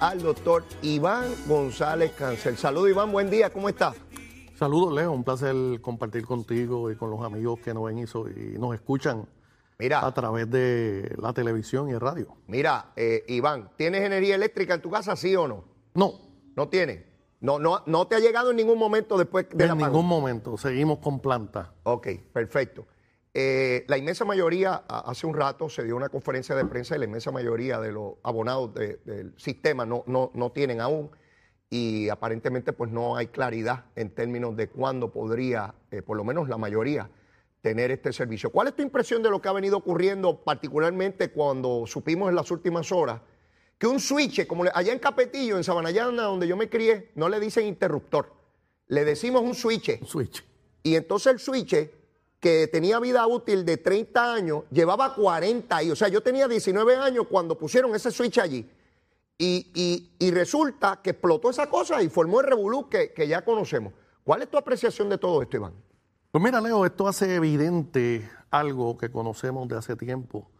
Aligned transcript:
al 0.00 0.22
doctor 0.22 0.64
Iván 0.80 1.26
González 1.46 2.12
Cáncer. 2.12 2.56
Saludos 2.56 2.88
Iván, 2.88 3.12
buen 3.12 3.28
día, 3.28 3.50
¿cómo 3.50 3.68
estás? 3.68 3.94
Saludos 4.54 4.94
Leo, 4.94 5.12
un 5.12 5.24
placer 5.24 5.54
compartir 5.82 6.24
contigo 6.24 6.90
y 6.90 6.96
con 6.96 7.10
los 7.10 7.20
amigos 7.20 7.60
que 7.60 7.74
nos 7.74 7.84
ven 7.84 7.98
y, 7.98 8.58
nos 8.58 8.74
escuchan 8.74 9.28
Mira, 9.78 10.06
a 10.06 10.14
través 10.14 10.50
de 10.50 11.14
la 11.18 11.34
televisión 11.34 11.90
y 11.90 11.92
el 11.92 12.00
radio. 12.00 12.34
Mira, 12.46 12.94
eh, 12.96 13.24
Iván, 13.28 13.68
¿tienes 13.76 14.00
energía 14.04 14.36
eléctrica 14.36 14.72
en 14.72 14.80
tu 14.80 14.90
casa, 14.90 15.16
sí 15.16 15.36
o 15.36 15.46
no? 15.46 15.64
No. 15.92 16.14
¿No 16.56 16.70
tienes? 16.70 17.04
No, 17.40 17.58
no, 17.58 17.82
no 17.84 18.06
te 18.06 18.14
ha 18.14 18.20
llegado 18.20 18.52
en 18.52 18.56
ningún 18.56 18.78
momento 18.78 19.18
después 19.18 19.50
de 19.50 19.66
En 19.66 19.76
ningún 19.76 20.06
momento, 20.06 20.56
seguimos 20.56 21.00
con 21.00 21.20
planta. 21.20 21.74
Ok, 21.82 22.08
perfecto. 22.32 22.86
Eh, 23.34 23.84
la 23.88 23.96
inmensa 23.96 24.26
mayoría, 24.26 24.84
hace 24.88 25.26
un 25.26 25.34
rato 25.34 25.70
se 25.70 25.84
dio 25.84 25.96
una 25.96 26.10
conferencia 26.10 26.54
de 26.54 26.66
prensa 26.66 26.96
y 26.96 26.98
la 26.98 27.06
inmensa 27.06 27.30
mayoría 27.30 27.80
de 27.80 27.90
los 27.90 28.14
abonados 28.22 28.74
del 28.74 29.32
sistema 29.38 29.86
no, 29.86 30.04
no, 30.06 30.30
no, 30.34 30.52
tienen 30.52 30.82
aún 30.82 31.10
y 31.70 32.10
aparentemente 32.10 32.74
pues 32.74 32.90
no 32.90 33.16
hay 33.16 33.28
claridad 33.28 33.86
en 33.96 34.10
términos 34.14 34.54
de 34.54 34.68
cuándo 34.68 35.10
podría, 35.10 35.74
eh, 35.90 36.02
por 36.02 36.18
lo 36.18 36.24
menos 36.24 36.50
la 36.50 36.58
mayoría, 36.58 37.10
tener 37.62 37.90
este 37.90 38.12
servicio. 38.12 38.50
¿Cuál 38.50 38.68
es 38.68 38.76
tu 38.76 38.82
impresión 38.82 39.22
de 39.22 39.30
lo 39.30 39.40
que 39.40 39.48
ha 39.48 39.52
venido 39.52 39.78
ocurriendo, 39.78 40.42
particularmente 40.44 41.30
cuando 41.30 41.84
supimos 41.86 42.28
en 42.28 42.36
las 42.36 42.50
últimas 42.50 42.92
horas 42.92 43.22
que 43.78 43.86
un 43.86 43.98
switch, 43.98 44.46
como 44.46 44.64
allá 44.74 44.92
en 44.92 44.98
Capetillo, 44.98 45.56
en 45.56 45.64
Sabanayana, 45.64 46.24
donde 46.24 46.46
yo 46.46 46.56
me 46.56 46.68
crié, 46.68 47.10
no 47.14 47.30
le 47.30 47.40
dicen 47.40 47.66
interruptor, 47.66 48.30
le 48.88 49.06
decimos 49.06 49.40
un 49.42 49.54
switch. 49.54 50.00
Un 50.02 50.06
switch. 50.06 50.44
Y 50.82 50.96
entonces 50.96 51.32
el 51.32 51.38
switch 51.38 52.01
que 52.42 52.66
tenía 52.66 52.98
vida 52.98 53.24
útil 53.24 53.64
de 53.64 53.76
30 53.76 54.34
años, 54.34 54.64
llevaba 54.68 55.14
40 55.14 55.76
ahí. 55.76 55.92
O 55.92 55.96
sea, 55.96 56.08
yo 56.08 56.24
tenía 56.24 56.48
19 56.48 56.96
años 56.96 57.26
cuando 57.30 57.56
pusieron 57.56 57.94
ese 57.94 58.10
switch 58.10 58.38
allí. 58.38 58.68
Y, 59.38 60.30
resulta 60.32 61.00
que 61.00 61.10
explotó 61.10 61.50
esa 61.50 61.68
cosa 61.68 62.02
y 62.02 62.08
formó 62.08 62.40
el 62.40 62.48
revolú 62.48 62.88
que, 62.88 63.12
que, 63.12 63.28
ya 63.28 63.44
conocemos. 63.44 63.92
¿Cuál 64.24 64.42
es 64.42 64.50
tu 64.50 64.58
apreciación 64.58 65.08
de 65.08 65.18
todo 65.18 65.40
esto, 65.40 65.56
Iván? 65.56 65.72
Pues 66.32 66.42
mira, 66.42 66.60
Leo, 66.60 66.84
esto 66.84 67.06
hace 67.06 67.32
evidente 67.36 68.28
algo 68.50 68.98
que 68.98 69.08
conocemos 69.08 69.68
de 69.68 69.76
hace 69.76 69.94
tiempo 69.94 70.50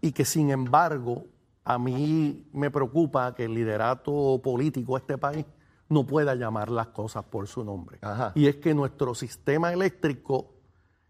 y 0.00 0.10
que 0.10 0.24
sin 0.24 0.50
embargo 0.50 1.26
a 1.62 1.78
mí 1.78 2.48
me 2.52 2.72
preocupa 2.72 3.36
que 3.36 3.44
el 3.44 3.54
liderato 3.54 4.40
político 4.42 4.94
de 4.94 4.98
este 4.98 5.16
país 5.16 5.46
no 5.88 6.04
pueda 6.04 6.34
llamar 6.34 6.70
las 6.70 6.88
cosas 6.88 7.24
por 7.24 7.46
su 7.46 7.62
nombre. 7.62 8.00
Y 8.34 8.48
es 8.48 8.56
que 8.56 8.74
nuestro 8.74 9.14
sistema 9.14 9.72
eléctrico 9.72 10.61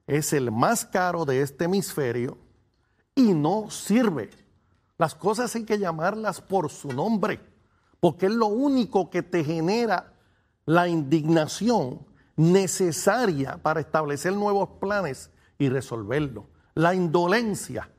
es 0.07 0.33
el 0.33 0.51
más 0.51 0.85
caro 0.85 1.25
de 1.25 1.43
este 1.43 1.65
hemisferio 1.65 2.39
y 3.15 3.35
no 3.35 3.71
sirve. 3.71 4.31
Las 4.99 5.15
cosas 5.15 5.55
hay 5.55 5.65
que 5.65 5.79
llamarlas 5.79 6.41
por 6.41 6.71
su 6.71 6.89
nombre, 6.93 7.41
porque 8.01 8.27
es 8.27 8.33
lo 8.33 8.47
único 8.47 9.11
que 9.11 9.23
te 9.23 9.45
genera 9.45 10.13
la 10.65 10.89
indignación 10.89 12.07
necesaria 12.37 13.59
para 13.63 13.81
establecer 13.81 14.33
nuevos 14.33 14.69
planes 14.81 15.31
y 15.59 15.69
resolverlo. 15.69 16.47
La 16.75 16.95
indolencia. 16.95 17.91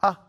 Ah, 0.00 0.28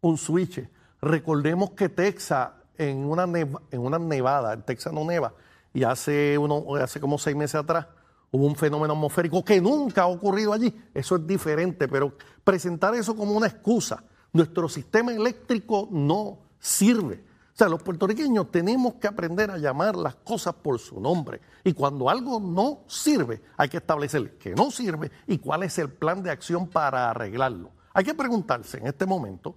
un 0.00 0.16
switch. 0.16 0.68
Recordemos 1.00 1.70
que 1.70 1.88
Texas, 1.88 2.50
en 2.76 3.04
una, 3.04 3.24
en 3.24 3.80
una 3.80 3.98
nevada, 3.98 4.52
en 4.52 4.62
Texas 4.62 4.92
no 4.92 5.04
neva, 5.04 5.34
y 5.72 5.84
hace, 5.84 6.36
uno, 6.36 6.74
hace 6.76 7.00
como 7.00 7.18
seis 7.18 7.36
meses 7.36 7.56
atrás, 7.56 7.86
hubo 8.30 8.46
un 8.46 8.56
fenómeno 8.56 8.94
atmosférico 8.94 9.44
que 9.44 9.60
nunca 9.60 10.02
ha 10.02 10.06
ocurrido 10.06 10.52
allí. 10.52 10.74
Eso 10.94 11.16
es 11.16 11.26
diferente, 11.26 11.88
pero 11.88 12.16
presentar 12.44 12.94
eso 12.94 13.16
como 13.16 13.32
una 13.32 13.46
excusa, 13.46 14.02
nuestro 14.32 14.68
sistema 14.68 15.12
eléctrico 15.12 15.88
no 15.90 16.38
sirve. 16.58 17.24
O 17.52 17.56
sea, 17.60 17.68
los 17.68 17.82
puertorriqueños 17.82 18.50
tenemos 18.50 18.94
que 18.94 19.06
aprender 19.06 19.50
a 19.50 19.58
llamar 19.58 19.96
las 19.96 20.14
cosas 20.16 20.54
por 20.54 20.78
su 20.78 20.98
nombre. 21.00 21.40
Y 21.62 21.74
cuando 21.74 22.08
algo 22.08 22.40
no 22.40 22.84
sirve, 22.86 23.42
hay 23.56 23.68
que 23.68 23.76
establecer 23.78 24.38
que 24.38 24.54
no 24.54 24.70
sirve 24.70 25.10
y 25.26 25.38
cuál 25.38 25.64
es 25.64 25.78
el 25.78 25.90
plan 25.90 26.22
de 26.22 26.30
acción 26.30 26.68
para 26.68 27.10
arreglarlo. 27.10 27.70
Hay 27.92 28.04
que 28.04 28.14
preguntarse 28.14 28.78
en 28.78 28.86
este 28.86 29.04
momento, 29.04 29.56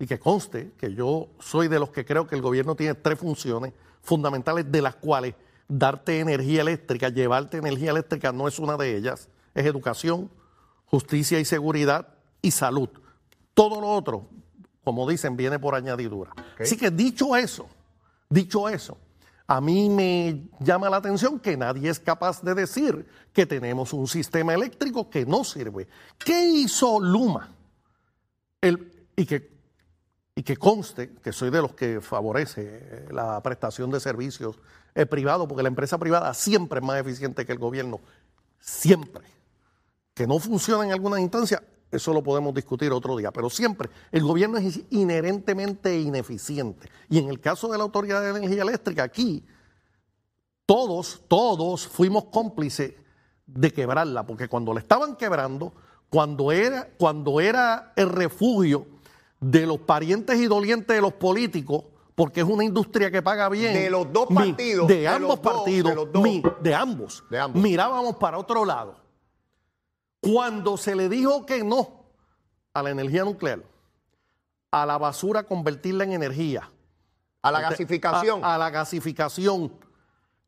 y 0.00 0.06
que 0.06 0.18
conste 0.18 0.72
que 0.76 0.94
yo 0.94 1.28
soy 1.38 1.68
de 1.68 1.78
los 1.78 1.90
que 1.90 2.04
creo 2.04 2.26
que 2.26 2.34
el 2.34 2.42
gobierno 2.42 2.74
tiene 2.74 2.94
tres 2.94 3.18
funciones 3.18 3.72
fundamentales 4.02 4.70
de 4.70 4.82
las 4.82 4.96
cuales 4.96 5.34
darte 5.68 6.20
energía 6.20 6.62
eléctrica, 6.62 7.10
llevarte 7.10 7.58
energía 7.58 7.90
eléctrica 7.90 8.32
no 8.32 8.48
es 8.48 8.58
una 8.58 8.76
de 8.76 8.96
ellas, 8.96 9.28
es 9.54 9.66
educación, 9.66 10.30
justicia 10.86 11.38
y 11.38 11.44
seguridad 11.44 12.08
y 12.42 12.50
salud. 12.50 12.88
Todo 13.54 13.80
lo 13.80 13.88
otro, 13.88 14.28
como 14.82 15.08
dicen, 15.08 15.36
viene 15.36 15.58
por 15.58 15.74
añadidura. 15.74 16.32
Así 16.58 16.76
que 16.76 16.90
dicho 16.90 17.36
eso, 17.36 17.68
dicho 18.28 18.68
eso, 18.68 18.96
a 19.46 19.60
mí 19.60 19.88
me 19.88 20.48
llama 20.60 20.90
la 20.90 20.98
atención 20.98 21.40
que 21.40 21.56
nadie 21.56 21.88
es 21.88 21.98
capaz 21.98 22.42
de 22.42 22.54
decir 22.54 23.06
que 23.32 23.46
tenemos 23.46 23.92
un 23.92 24.06
sistema 24.06 24.54
eléctrico 24.54 25.08
que 25.08 25.24
no 25.24 25.44
sirve. 25.44 25.88
¿Qué 26.18 26.44
hizo 26.44 27.00
Luma? 27.00 27.54
y, 29.16 29.24
que, 29.24 29.50
y 30.34 30.42
que 30.42 30.56
conste 30.56 31.14
que 31.22 31.32
soy 31.32 31.50
de 31.50 31.62
los 31.62 31.74
que 31.74 32.00
favorece 32.00 33.06
la 33.10 33.40
prestación 33.42 33.90
de 33.90 34.00
servicios 34.00 34.58
el 34.98 35.06
privado, 35.06 35.46
porque 35.46 35.62
la 35.62 35.68
empresa 35.68 35.96
privada 35.96 36.34
siempre 36.34 36.80
es 36.80 36.84
más 36.84 37.00
eficiente 37.00 37.46
que 37.46 37.52
el 37.52 37.58
gobierno, 37.58 38.00
siempre. 38.58 39.24
Que 40.12 40.26
no 40.26 40.40
funciona 40.40 40.84
en 40.84 40.90
alguna 40.90 41.20
instancia, 41.20 41.62
eso 41.92 42.12
lo 42.12 42.20
podemos 42.20 42.52
discutir 42.52 42.90
otro 42.90 43.16
día, 43.16 43.30
pero 43.30 43.48
siempre 43.48 43.88
el 44.10 44.24
gobierno 44.24 44.58
es 44.58 44.80
inherentemente 44.90 45.96
ineficiente. 46.00 46.90
Y 47.08 47.18
en 47.18 47.28
el 47.28 47.38
caso 47.38 47.70
de 47.70 47.78
la 47.78 47.84
Autoridad 47.84 48.20
de 48.20 48.30
Energía 48.30 48.62
Eléctrica, 48.62 49.04
aquí 49.04 49.44
todos, 50.66 51.22
todos 51.28 51.86
fuimos 51.86 52.24
cómplices 52.24 52.94
de 53.46 53.72
quebrarla, 53.72 54.26
porque 54.26 54.48
cuando 54.48 54.74
la 54.74 54.80
estaban 54.80 55.14
quebrando, 55.14 55.72
cuando 56.10 56.50
era, 56.50 56.88
cuando 56.98 57.40
era 57.40 57.92
el 57.94 58.08
refugio 58.08 58.88
de 59.38 59.64
los 59.64 59.78
parientes 59.78 60.40
y 60.40 60.46
dolientes 60.46 60.96
de 60.96 61.00
los 61.00 61.12
políticos, 61.12 61.84
porque 62.18 62.40
es 62.40 62.46
una 62.48 62.64
industria 62.64 63.12
que 63.12 63.22
paga 63.22 63.48
bien. 63.48 63.72
De 63.72 63.88
los 63.88 64.12
dos 64.12 64.26
partidos. 64.26 64.88
de, 64.88 65.06
ambos 65.06 65.38
partidos. 65.38 66.12
de, 66.60 66.74
ambos, 66.74 67.22
de 67.30 67.38
ambos. 67.38 67.62
Mirábamos 67.62 68.16
para 68.16 68.38
otro 68.38 68.64
lado. 68.64 68.96
Cuando 70.20 70.76
se 70.76 70.96
le 70.96 71.08
dijo 71.08 71.46
que 71.46 71.62
no 71.62 72.06
a 72.74 72.82
la 72.82 72.90
energía 72.90 73.22
nuclear, 73.22 73.62
a 74.72 74.84
la 74.84 74.98
basura 74.98 75.44
convertirla 75.44 76.02
en 76.02 76.12
energía. 76.12 76.68
A 77.40 77.52
la 77.52 77.60
gasificación. 77.60 78.44
A, 78.44 78.58
la 78.58 78.70
gasificación. 78.70 79.72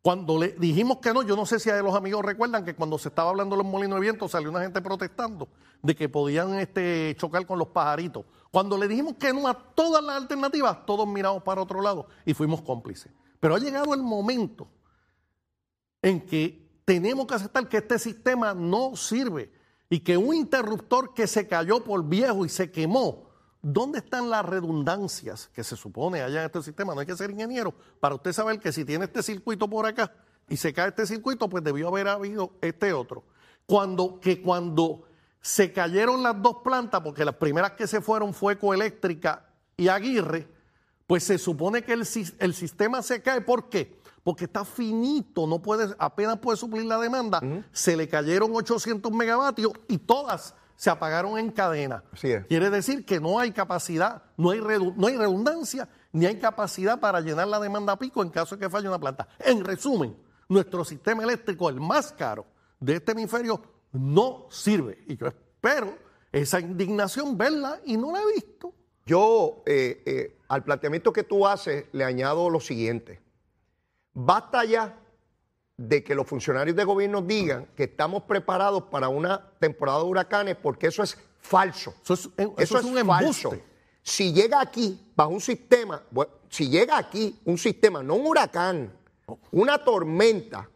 Cuando 0.03 0.39
le 0.39 0.53
dijimos 0.53 0.99
que 0.99 1.13
no, 1.13 1.23
yo 1.23 1.37
no 1.37 1.45
sé 1.45 1.59
si 1.59 1.69
los 1.71 1.95
amigos 1.95 2.25
recuerdan 2.25 2.65
que 2.65 2.75
cuando 2.75 2.99
se 2.99 3.09
estaba 3.09 3.31
hablando 3.31 3.55
de 3.55 3.63
los 3.63 3.71
molinos 3.71 3.97
de 3.97 4.01
viento 4.01 4.29
salió 4.29 4.49
una 4.49 4.63
gente 4.63 4.81
protestando 4.81 5.49
de 5.83 5.95
que 5.95 6.09
podían 6.09 6.55
este, 6.59 7.15
chocar 7.19 7.47
con 7.47 7.59
los 7.59 7.69
pajaritos. 7.69 8.25
Cuando 8.51 8.79
le 8.79 8.89
dijimos 8.89 9.17
que 9.19 9.33
no 9.33 9.47
a 9.47 9.55
todas 9.55 10.03
las 10.03 10.17
alternativas, 10.17 10.87
todos 10.87 11.07
miramos 11.07 11.43
para 11.43 11.61
otro 11.61 11.83
lado 11.83 12.07
y 12.25 12.33
fuimos 12.33 12.63
cómplices. 12.63 13.13
Pero 13.41 13.55
ha 13.55 13.59
llegado 13.59 13.93
el 13.93 14.03
momento 14.03 14.69
en 16.01 16.27
que 16.27 16.81
tenemos 16.87 17.27
que 17.27 17.35
aceptar 17.35 17.69
que 17.69 17.77
este 17.77 17.99
sistema 17.99 18.55
no 18.55 18.97
sirve 18.97 19.53
y 19.91 20.01
que 20.01 20.17
un 20.17 20.35
interruptor 20.35 21.15
que 21.15 21.27
se 21.27 21.47
cayó 21.47 21.85
por 21.85 22.09
viejo 22.09 22.45
y 22.47 22.49
se 22.49 22.71
quemó, 22.71 23.30
¿dónde 23.63 23.99
están 23.99 24.31
las 24.31 24.45
redundancias 24.45 25.51
que 25.53 25.65
se 25.65 25.77
supone 25.77 26.23
allá 26.23 26.41
en 26.41 26.47
este 26.47 26.63
sistema? 26.63 26.95
No 26.95 27.01
hay 27.01 27.07
que 27.07 27.17
ser 27.17 27.31
ingeniero 27.31 27.75
para 28.01 28.15
usted 28.15 28.33
saber 28.33 28.59
que 28.59 28.73
si 28.73 28.85
tiene 28.85 29.05
este 29.05 29.23
circuito 29.23 29.69
por 29.69 29.87
acá 29.87 30.13
y 30.49 30.57
se 30.57 30.73
cae 30.73 30.89
este 30.89 31.07
circuito, 31.07 31.49
pues 31.49 31.63
debió 31.63 31.89
haber 31.89 32.09
habido 32.09 32.53
este 32.61 32.93
otro. 32.93 33.25
Cuando, 33.67 34.19
que 34.21 34.43
cuando 34.43 35.05
se 35.41 35.73
cayeron 35.73 36.23
las 36.23 36.41
dos 36.43 36.57
plantas, 36.65 37.01
porque 37.01 37.25
las 37.25 37.37
primeras 37.37 37.73
que 37.73 37.87
se 37.87 38.01
fueron 38.01 38.35
fue 38.35 38.59
Coeléctrica 38.59 39.47
y 39.77 39.89
Aguirre, 39.89 40.49
pues 41.07 41.25
se 41.25 41.39
supone 41.39 41.83
que 41.83 41.93
el, 41.93 42.05
sistema 42.07 43.03
se 43.03 43.23
cae. 43.23 43.41
¿Por 43.41 43.69
qué? 43.69 44.01
Porque 44.23 44.45
está 44.45 44.65
finito, 44.65 45.47
no 45.47 45.61
puede, 45.61 45.95
apenas 45.99 46.39
puede 46.39 46.57
suplir 46.57 46.85
la 46.85 46.99
demanda. 46.99 47.41
Se 47.73 47.97
le 47.97 48.09
cayeron 48.09 48.55
800 48.55 49.11
megavatios 49.13 49.73
y 49.89 49.99
todas 49.99 50.55
se 50.81 50.89
apagaron 50.89 51.39
en 51.39 51.51
cadena. 51.51 52.03
Quiere 52.49 52.71
decir 52.71 53.05
que 53.05 53.21
no 53.21 53.39
hay 53.39 53.53
capacidad, 53.53 54.23
no 54.39 54.49
hay, 54.49 54.61
no 54.61 55.07
hay 55.09 55.17
redundancia, 55.19 55.87
ni 56.11 56.25
hay 56.25 56.39
capacidad 56.39 56.99
para 56.99 57.21
llenar 57.21 57.49
la 57.49 57.61
demanda 57.61 57.93
a 57.93 57.99
pico 57.99 58.23
en 58.23 58.31
caso 58.31 58.57
de 58.57 58.63
que 58.63 58.71
falle 58.71 58.89
una 58.89 58.99
planta. 58.99 59.29
En 59.41 59.63
resumen, 59.63 60.17
nuestro 60.49 60.83
sistema 60.87 61.23
eléctrico, 61.23 61.69
el 61.69 61.79
más 61.79 62.15
caro 62.15 62.47
de 62.79 62.95
este 62.95 63.13
hemisferio, 63.13 63.61
no 63.93 64.47
sirve. 64.49 65.05
Y 65.07 65.19
yo 65.19 65.27
espero 65.27 65.99
esa 66.33 66.61
indignación 66.61 67.37
verla 67.37 67.79
y 67.85 67.99
no 67.99 68.13
la 68.13 68.23
he 68.23 68.33
visto. 68.37 68.73
Yo 69.05 69.63
eh, 69.67 70.03
eh, 70.07 70.39
al 70.49 70.65
planteamiento 70.65 71.13
que 71.13 71.25
tú 71.25 71.47
haces 71.47 71.89
le 71.93 72.05
añado 72.05 72.49
lo 72.49 72.59
siguiente. 72.59 73.21
Basta 74.15 74.65
ya 74.65 74.99
de 75.81 76.05
que 76.05 76.15
los 76.15 76.27
funcionarios 76.27 76.77
de 76.77 76.85
gobierno 76.85 77.23
digan 77.23 77.67
que 77.75 77.85
estamos 77.85 78.25
preparados 78.25 78.83
para 78.91 79.09
una 79.09 79.51
temporada 79.59 80.01
de 80.01 80.05
huracanes 80.05 80.57
porque 80.57 80.89
eso 80.89 81.03
es 81.03 81.17
falso. 81.39 81.95
Eso 82.03 82.15
es, 82.37 82.85
un 82.85 83.07
falso. 83.07 83.53
si 84.03 84.31
llega 84.35 84.61
aquí, 84.61 85.01
bajo 85.17 85.31
un 85.31 85.41
sistema, 85.41 86.03
si 86.51 86.69
llega 86.69 86.99
aquí 86.99 87.41
un 87.47 87.57
sistema, 87.57 88.03
no 88.03 88.17
un 88.17 88.27
huracán, 88.27 88.93
una 89.53 89.83
tormenta, 89.83 90.69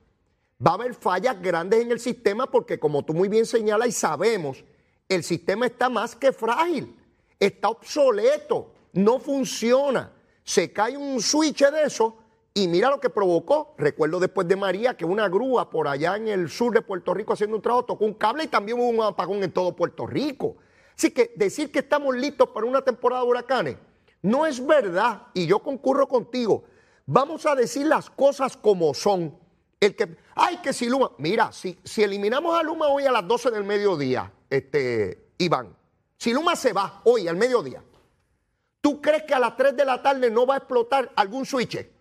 va 0.66 0.70
a 0.70 0.74
haber 0.74 0.94
fallas 0.94 1.38
grandes 1.38 1.82
en 1.82 1.92
el 1.92 2.00
sistema 2.00 2.50
porque 2.50 2.78
como 2.78 3.04
tú 3.04 3.12
muy 3.12 3.28
bien 3.28 3.44
señalas 3.44 3.88
y 3.88 3.92
sabemos, 3.92 4.64
el 5.06 5.22
sistema 5.22 5.66
está 5.66 5.90
más 5.90 6.16
que 6.16 6.32
frágil, 6.32 6.96
está 7.38 7.68
obsoleto, 7.68 8.72
no 8.94 9.18
funciona. 9.18 10.10
Se 10.44 10.72
cae 10.72 10.96
un 10.96 11.20
switch 11.20 11.62
de 11.70 11.82
eso 11.82 12.23
y 12.56 12.68
mira 12.68 12.88
lo 12.88 13.00
que 13.00 13.10
provocó. 13.10 13.74
Recuerdo 13.76 14.20
después 14.20 14.46
de 14.46 14.54
María 14.54 14.96
que 14.96 15.04
una 15.04 15.28
grúa 15.28 15.68
por 15.68 15.88
allá 15.88 16.16
en 16.16 16.28
el 16.28 16.48
sur 16.48 16.72
de 16.72 16.80
Puerto 16.80 17.12
Rico 17.12 17.32
haciendo 17.32 17.56
un 17.56 17.62
trabajo 17.62 17.84
tocó 17.84 18.04
un 18.04 18.14
cable 18.14 18.44
y 18.44 18.48
también 18.48 18.78
hubo 18.78 18.88
un 18.88 19.02
apagón 19.02 19.42
en 19.42 19.50
todo 19.50 19.74
Puerto 19.74 20.06
Rico. 20.06 20.56
Así 20.96 21.10
que 21.10 21.32
decir 21.34 21.72
que 21.72 21.80
estamos 21.80 22.16
listos 22.16 22.48
para 22.50 22.64
una 22.64 22.80
temporada 22.80 23.22
de 23.22 23.28
huracanes 23.28 23.76
no 24.22 24.46
es 24.46 24.64
verdad 24.64 25.26
y 25.34 25.46
yo 25.46 25.58
concurro 25.58 26.06
contigo. 26.06 26.64
Vamos 27.04 27.44
a 27.44 27.56
decir 27.56 27.86
las 27.86 28.08
cosas 28.08 28.56
como 28.56 28.94
son. 28.94 29.36
El 29.80 29.96
que, 29.96 30.16
ay, 30.34 30.58
que 30.62 30.72
si 30.72 30.88
Luma, 30.88 31.10
mira, 31.18 31.52
si, 31.52 31.78
si 31.84 32.02
eliminamos 32.02 32.58
a 32.58 32.62
Luma 32.62 32.86
hoy 32.86 33.04
a 33.04 33.12
las 33.12 33.26
12 33.26 33.50
del 33.50 33.64
mediodía, 33.64 34.32
este, 34.48 35.32
Iván, 35.36 35.76
si 36.16 36.32
Luma 36.32 36.56
se 36.56 36.72
va 36.72 37.02
hoy 37.04 37.28
al 37.28 37.36
mediodía, 37.36 37.82
¿tú 38.80 39.02
crees 39.02 39.24
que 39.24 39.34
a 39.34 39.40
las 39.40 39.56
3 39.56 39.76
de 39.76 39.84
la 39.84 40.00
tarde 40.00 40.30
no 40.30 40.46
va 40.46 40.54
a 40.54 40.58
explotar 40.58 41.12
algún 41.16 41.44
switch? 41.44 41.93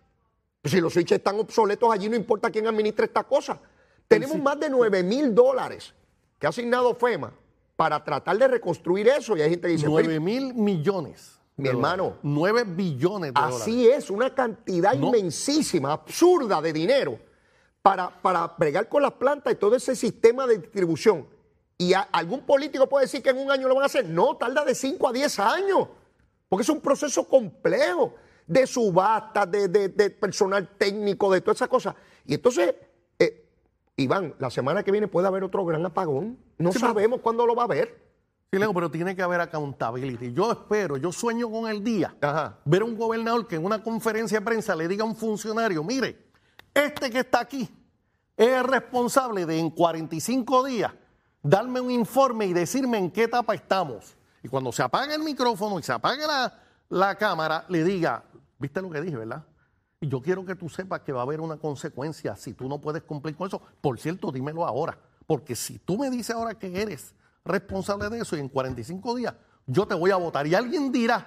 Pues 0.64 0.72
si 0.72 0.80
los 0.80 0.94
switches 0.94 1.18
están 1.18 1.38
obsoletos 1.38 1.92
allí, 1.92 2.08
no 2.08 2.16
importa 2.16 2.50
quién 2.50 2.66
administre 2.66 3.04
esta 3.04 3.22
cosa. 3.22 3.60
Tenemos 4.08 4.38
más 4.38 4.58
de 4.58 4.70
9 4.70 5.02
mil 5.02 5.34
dólares 5.34 5.92
que 6.38 6.46
ha 6.46 6.48
asignado 6.48 6.94
FEMA 6.94 7.34
para 7.76 8.02
tratar 8.02 8.38
de 8.38 8.48
reconstruir 8.48 9.08
eso. 9.08 9.36
Y 9.36 9.42
hay 9.42 9.50
gente 9.50 9.68
que 9.68 9.74
dice... 9.74 9.86
9 9.86 10.18
mil 10.20 10.54
millones. 10.54 11.38
Mi 11.56 11.68
hermano. 11.68 12.16
9 12.22 12.64
billones 12.64 13.34
de 13.34 13.38
dólares. 13.38 13.60
Así 13.60 13.86
es, 13.86 14.08
una 14.08 14.34
cantidad 14.34 14.94
inmensísima, 14.94 15.92
absurda 15.92 16.62
de 16.62 16.72
dinero 16.72 17.18
para, 17.82 18.08
para 18.22 18.46
bregar 18.56 18.88
con 18.88 19.02
las 19.02 19.12
plantas 19.12 19.52
y 19.52 19.56
todo 19.56 19.76
ese 19.76 19.94
sistema 19.94 20.46
de 20.46 20.56
distribución. 20.56 21.28
Y 21.76 21.92
algún 21.92 22.40
político 22.40 22.88
puede 22.88 23.04
decir 23.04 23.22
que 23.22 23.28
en 23.28 23.36
un 23.36 23.50
año 23.50 23.68
lo 23.68 23.74
van 23.74 23.82
a 23.82 23.86
hacer. 23.86 24.06
No, 24.06 24.34
tarda 24.38 24.64
de 24.64 24.74
5 24.74 25.08
a 25.08 25.12
10 25.12 25.38
años. 25.40 25.88
Porque 26.48 26.62
es 26.62 26.70
un 26.70 26.80
proceso 26.80 27.28
complejo 27.28 28.14
de 28.46 28.66
subasta, 28.66 29.46
de, 29.46 29.68
de, 29.68 30.10
personal 30.10 30.68
técnico, 30.76 31.32
de 31.32 31.40
todas 31.40 31.56
esas 31.56 31.68
cosas. 31.68 31.94
Y 32.26 32.34
entonces, 32.34 32.74
eh, 33.18 33.48
Iván, 33.96 34.34
la 34.38 34.50
semana 34.50 34.82
que 34.82 34.90
viene 34.90 35.08
puede 35.08 35.26
haber 35.26 35.44
otro 35.44 35.64
gran 35.64 35.84
apagón. 35.86 36.38
No 36.58 36.72
sabemos 36.72 37.20
cuándo 37.20 37.46
lo 37.46 37.54
va 37.54 37.62
a 37.62 37.66
haber. 37.66 38.02
Sí, 38.50 38.58
Leo, 38.58 38.72
pero 38.72 38.90
tiene 38.90 39.16
que 39.16 39.22
haber 39.22 39.40
accountability. 39.40 40.32
Yo 40.32 40.52
espero, 40.52 40.96
yo 40.96 41.10
sueño 41.10 41.50
con 41.50 41.68
el 41.68 41.82
día, 41.82 42.14
ver 42.64 42.82
a 42.82 42.84
un 42.84 42.96
gobernador 42.96 43.48
que 43.48 43.56
en 43.56 43.64
una 43.64 43.82
conferencia 43.82 44.38
de 44.38 44.44
prensa 44.44 44.76
le 44.76 44.86
diga 44.86 45.02
a 45.02 45.06
un 45.06 45.16
funcionario, 45.16 45.82
mire, 45.82 46.24
este 46.72 47.10
que 47.10 47.20
está 47.20 47.40
aquí 47.40 47.68
es 48.36 48.62
responsable 48.62 49.46
de 49.46 49.58
en 49.58 49.70
45 49.70 50.64
días 50.64 50.92
darme 51.42 51.80
un 51.80 51.90
informe 51.90 52.46
y 52.46 52.52
decirme 52.52 52.98
en 52.98 53.10
qué 53.10 53.24
etapa 53.24 53.54
estamos. 53.54 54.16
Y 54.42 54.48
cuando 54.48 54.72
se 54.72 54.82
apague 54.82 55.14
el 55.14 55.22
micrófono 55.22 55.78
y 55.78 55.82
se 55.82 55.92
apague 55.92 56.26
la, 56.26 56.63
la 56.94 57.16
cámara, 57.16 57.64
le 57.68 57.84
diga, 57.84 58.24
¿Viste 58.64 58.80
lo 58.80 58.88
que 58.88 59.00
dije, 59.00 59.16
verdad? 59.16 59.44
Y 60.00 60.08
yo 60.08 60.20
quiero 60.20 60.44
que 60.44 60.54
tú 60.54 60.68
sepas 60.68 61.00
que 61.00 61.12
va 61.12 61.20
a 61.20 61.24
haber 61.24 61.40
una 61.40 61.56
consecuencia 61.56 62.36
si 62.36 62.54
tú 62.54 62.68
no 62.68 62.80
puedes 62.80 63.02
cumplir 63.02 63.36
con 63.36 63.48
eso. 63.48 63.60
Por 63.80 63.98
cierto, 63.98 64.30
dímelo 64.30 64.66
ahora. 64.66 64.98
Porque 65.26 65.54
si 65.54 65.78
tú 65.78 65.98
me 65.98 66.10
dices 66.10 66.34
ahora 66.34 66.54
que 66.54 66.80
eres 66.80 67.14
responsable 67.44 68.08
de 68.08 68.20
eso 68.20 68.36
y 68.36 68.40
en 68.40 68.48
45 68.48 69.16
días 69.16 69.34
yo 69.66 69.86
te 69.86 69.94
voy 69.94 70.10
a 70.10 70.16
votar 70.16 70.46
y 70.46 70.54
alguien 70.54 70.90
dirá, 70.92 71.26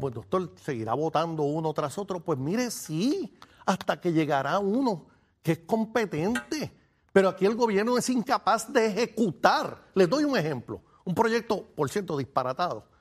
pues 0.00 0.14
doctor, 0.14 0.52
seguirá 0.56 0.94
votando 0.94 1.42
uno 1.42 1.72
tras 1.72 1.98
otro. 1.98 2.20
Pues 2.20 2.38
mire, 2.38 2.70
sí, 2.70 3.34
hasta 3.66 4.00
que 4.00 4.12
llegará 4.12 4.58
uno 4.58 5.06
que 5.42 5.52
es 5.52 5.58
competente. 5.60 6.72
Pero 7.12 7.28
aquí 7.28 7.46
el 7.46 7.56
gobierno 7.56 7.98
es 7.98 8.08
incapaz 8.08 8.72
de 8.72 8.86
ejecutar. 8.86 9.82
Les 9.94 10.08
doy 10.08 10.24
un 10.24 10.36
ejemplo. 10.36 10.80
Un 11.04 11.14
proyecto, 11.14 11.62
por 11.74 11.90
cierto, 11.90 12.16
disparatado 12.16 12.93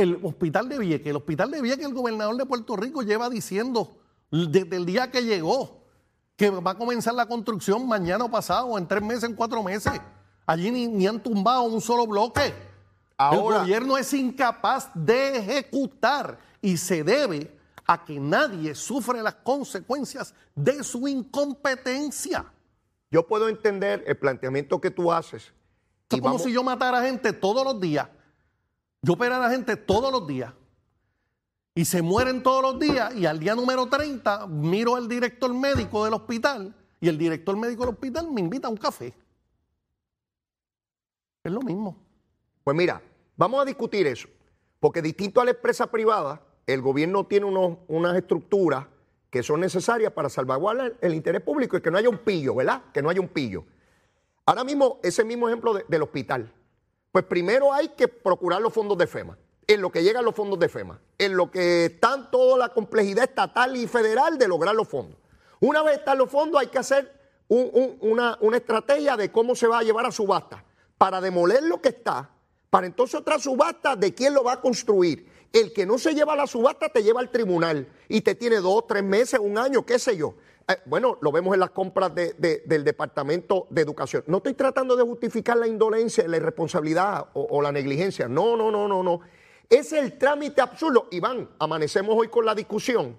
el 0.00 0.18
hospital 0.22 0.68
de 0.68 0.78
Vieques. 0.78 1.06
El 1.06 1.16
hospital 1.16 1.50
de 1.50 1.60
Vieques, 1.60 1.86
el 1.86 1.94
gobernador 1.94 2.36
de 2.36 2.46
Puerto 2.46 2.74
Rico 2.76 3.02
lleva 3.02 3.28
diciendo 3.28 3.98
desde 4.30 4.76
el 4.76 4.86
día 4.86 5.10
que 5.10 5.22
llegó 5.22 5.84
que 6.36 6.48
va 6.48 6.70
a 6.70 6.78
comenzar 6.78 7.12
la 7.12 7.26
construcción 7.26 7.86
mañana 7.86 8.24
o 8.24 8.30
pasado, 8.30 8.78
en 8.78 8.88
tres 8.88 9.02
meses, 9.02 9.24
en 9.24 9.34
cuatro 9.34 9.62
meses. 9.62 9.92
Allí 10.46 10.70
ni, 10.70 11.06
han 11.06 11.22
tumbado 11.22 11.64
un 11.64 11.82
solo 11.82 12.06
bloque. 12.06 12.54
el 13.30 13.38
gobierno 13.38 13.98
es 13.98 14.12
incapaz 14.14 14.90
de 14.94 15.36
ejecutar 15.36 16.38
y 16.62 16.78
se 16.78 17.04
debe 17.04 17.58
a 17.86 18.02
que 18.04 18.18
nadie 18.18 18.74
sufre 18.74 19.22
las 19.22 19.34
consecuencias 19.34 20.34
de 20.54 20.82
su 20.82 21.06
incompetencia. 21.08 22.46
Yo 23.10 23.26
puedo 23.26 23.48
entender 23.48 24.02
el 24.06 24.16
planteamiento 24.16 24.80
que 24.80 24.90
tú 24.90 25.12
haces. 25.12 25.52
Es 26.08 26.20
como 26.20 26.38
si 26.38 26.52
yo 26.52 26.62
matara 26.62 27.02
gente 27.02 27.34
todos 27.34 27.64
los 27.64 27.78
días 27.78 28.08
yo 29.02 29.14
opero 29.14 29.34
a 29.34 29.38
la 29.38 29.50
gente 29.50 29.76
todos 29.76 30.12
los 30.12 30.26
días 30.26 30.52
y 31.74 31.84
se 31.84 32.02
mueren 32.02 32.42
todos 32.42 32.62
los 32.62 32.78
días 32.78 33.14
y 33.14 33.26
al 33.26 33.38
día 33.38 33.54
número 33.54 33.86
30 33.86 34.46
miro 34.48 34.96
al 34.96 35.08
director 35.08 35.52
médico 35.54 36.04
del 36.04 36.14
hospital 36.14 36.74
y 37.00 37.08
el 37.08 37.16
director 37.16 37.56
médico 37.56 37.84
del 37.84 37.94
hospital 37.94 38.30
me 38.30 38.40
invita 38.40 38.68
a 38.68 38.70
un 38.70 38.76
café. 38.76 39.14
Es 41.42 41.52
lo 41.52 41.62
mismo. 41.62 41.96
Pues 42.62 42.76
mira, 42.76 43.00
vamos 43.36 43.62
a 43.62 43.64
discutir 43.64 44.06
eso, 44.06 44.28
porque 44.78 45.00
distinto 45.00 45.40
a 45.40 45.44
la 45.46 45.52
empresa 45.52 45.90
privada, 45.90 46.42
el 46.66 46.82
gobierno 46.82 47.24
tiene 47.24 47.46
unas 47.46 48.16
estructuras 48.16 48.86
que 49.30 49.42
son 49.42 49.60
necesarias 49.60 50.12
para 50.12 50.28
salvaguardar 50.28 50.96
el 51.00 51.14
interés 51.14 51.40
público 51.40 51.76
y 51.76 51.80
que 51.80 51.90
no 51.90 51.96
haya 51.96 52.10
un 52.10 52.18
pillo, 52.18 52.56
¿verdad? 52.56 52.82
Que 52.92 53.00
no 53.00 53.08
haya 53.08 53.20
un 53.20 53.28
pillo. 53.28 53.64
Ahora 54.44 54.64
mismo, 54.64 54.98
ese 55.02 55.24
mismo 55.24 55.48
ejemplo 55.48 55.72
del 55.88 56.02
hospital. 56.02 56.52
Pues 57.12 57.24
primero 57.24 57.72
hay 57.72 57.88
que 57.88 58.08
procurar 58.08 58.60
los 58.62 58.72
fondos 58.72 58.96
de 58.96 59.06
FEMA, 59.06 59.36
en 59.66 59.80
lo 59.80 59.90
que 59.90 60.02
llegan 60.02 60.24
los 60.24 60.34
fondos 60.34 60.58
de 60.58 60.68
FEMA, 60.68 61.00
en 61.18 61.36
lo 61.36 61.50
que 61.50 61.86
están 61.86 62.30
toda 62.30 62.56
la 62.56 62.68
complejidad 62.68 63.24
estatal 63.24 63.76
y 63.76 63.86
federal 63.86 64.38
de 64.38 64.46
lograr 64.46 64.74
los 64.74 64.88
fondos. 64.88 65.18
Una 65.60 65.82
vez 65.82 65.98
están 65.98 66.18
los 66.18 66.30
fondos 66.30 66.60
hay 66.60 66.68
que 66.68 66.78
hacer 66.78 67.20
una, 67.48 68.38
una 68.40 68.56
estrategia 68.56 69.16
de 69.16 69.32
cómo 69.32 69.56
se 69.56 69.66
va 69.66 69.80
a 69.80 69.82
llevar 69.82 70.06
a 70.06 70.12
subasta 70.12 70.64
para 70.96 71.20
demoler 71.20 71.64
lo 71.64 71.80
que 71.80 71.88
está, 71.88 72.30
para 72.70 72.86
entonces 72.86 73.18
otra 73.18 73.38
subasta 73.38 73.96
de 73.96 74.14
quién 74.14 74.32
lo 74.32 74.44
va 74.44 74.54
a 74.54 74.60
construir. 74.60 75.28
El 75.52 75.72
que 75.72 75.84
no 75.84 75.98
se 75.98 76.14
lleva 76.14 76.34
a 76.34 76.36
la 76.36 76.46
subasta 76.46 76.88
te 76.90 77.02
lleva 77.02 77.20
al 77.20 77.30
tribunal 77.30 77.88
y 78.08 78.20
te 78.20 78.36
tiene 78.36 78.58
dos, 78.58 78.86
tres 78.86 79.02
meses, 79.02 79.40
un 79.42 79.58
año, 79.58 79.84
qué 79.84 79.98
sé 79.98 80.16
yo. 80.16 80.36
Eh, 80.70 80.78
bueno, 80.86 81.18
lo 81.20 81.32
vemos 81.32 81.52
en 81.54 81.60
las 81.60 81.70
compras 81.70 82.12
del 82.14 82.84
Departamento 82.84 83.66
de 83.70 83.82
Educación. 83.82 84.22
No 84.26 84.36
estoy 84.36 84.54
tratando 84.54 84.94
de 84.94 85.02
justificar 85.02 85.56
la 85.56 85.66
indolencia, 85.66 86.26
la 86.28 86.36
irresponsabilidad 86.36 87.28
o, 87.34 87.60
la 87.60 87.72
negligencia. 87.72 88.28
No, 88.28 88.56
no, 88.56 88.70
no, 88.70 88.86
no, 88.86 89.02
no. 89.02 89.20
Es 89.68 89.92
el 89.92 90.16
trámite 90.16 90.60
absurdo. 90.60 91.08
Iván, 91.10 91.48
amanecemos 91.58 92.14
hoy 92.16 92.28
con 92.28 92.44
la 92.44 92.54
discusión 92.54 93.16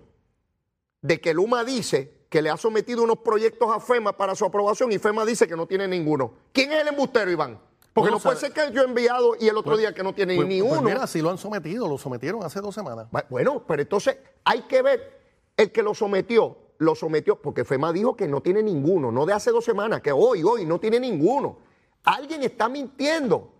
de 1.01 1.19
que 1.19 1.33
Luma 1.33 1.63
dice 1.63 2.21
que 2.29 2.41
le 2.41 2.49
ha 2.49 2.57
sometido 2.57 3.03
unos 3.03 3.19
proyectos 3.19 3.69
a 3.69 3.79
FEMA 3.81 4.15
para 4.15 4.35
su 4.35 4.45
aprobación 4.45 4.91
y 4.91 4.99
FEMA 4.99 5.25
dice 5.25 5.47
que 5.47 5.55
no 5.55 5.65
tiene 5.67 5.87
ninguno. 5.87 6.33
¿Quién 6.53 6.71
es 6.71 6.81
el 6.81 6.87
embustero, 6.87 7.29
Iván? 7.29 7.59
Porque 7.93 8.11
no 8.11 8.19
puede 8.19 8.37
ser 8.37 8.53
que 8.53 8.71
yo 8.71 8.83
he 8.83 8.85
enviado 8.85 9.35
y 9.37 9.49
el 9.49 9.57
otro 9.57 9.71
pues, 9.71 9.79
día 9.79 9.93
que 9.93 10.01
no 10.01 10.13
tiene 10.13 10.35
pues, 10.37 10.47
ni 10.47 10.61
pues 10.61 10.71
uno. 10.71 10.81
mira, 10.81 11.05
si 11.07 11.21
lo 11.21 11.29
han 11.29 11.37
sometido, 11.37 11.89
lo 11.89 11.97
sometieron 11.97 12.41
hace 12.43 12.61
dos 12.61 12.73
semanas. 12.73 13.07
Bueno, 13.29 13.65
pero 13.67 13.81
entonces 13.81 14.17
hay 14.45 14.61
que 14.61 14.81
ver 14.81 15.19
el 15.57 15.73
que 15.73 15.83
lo 15.83 15.93
sometió 15.93 16.57
lo 16.81 16.95
sometió, 16.95 17.39
porque 17.39 17.63
FEMA 17.63 17.93
dijo 17.93 18.15
que 18.15 18.27
no 18.27 18.41
tiene 18.41 18.63
ninguno, 18.63 19.11
no 19.11 19.27
de 19.27 19.33
hace 19.33 19.51
dos 19.51 19.63
semanas, 19.63 20.01
que 20.01 20.11
hoy, 20.11 20.41
hoy 20.41 20.65
no 20.65 20.79
tiene 20.79 20.99
ninguno. 20.99 21.59
Alguien 22.03 22.41
está 22.41 22.67
mintiendo 22.69 23.53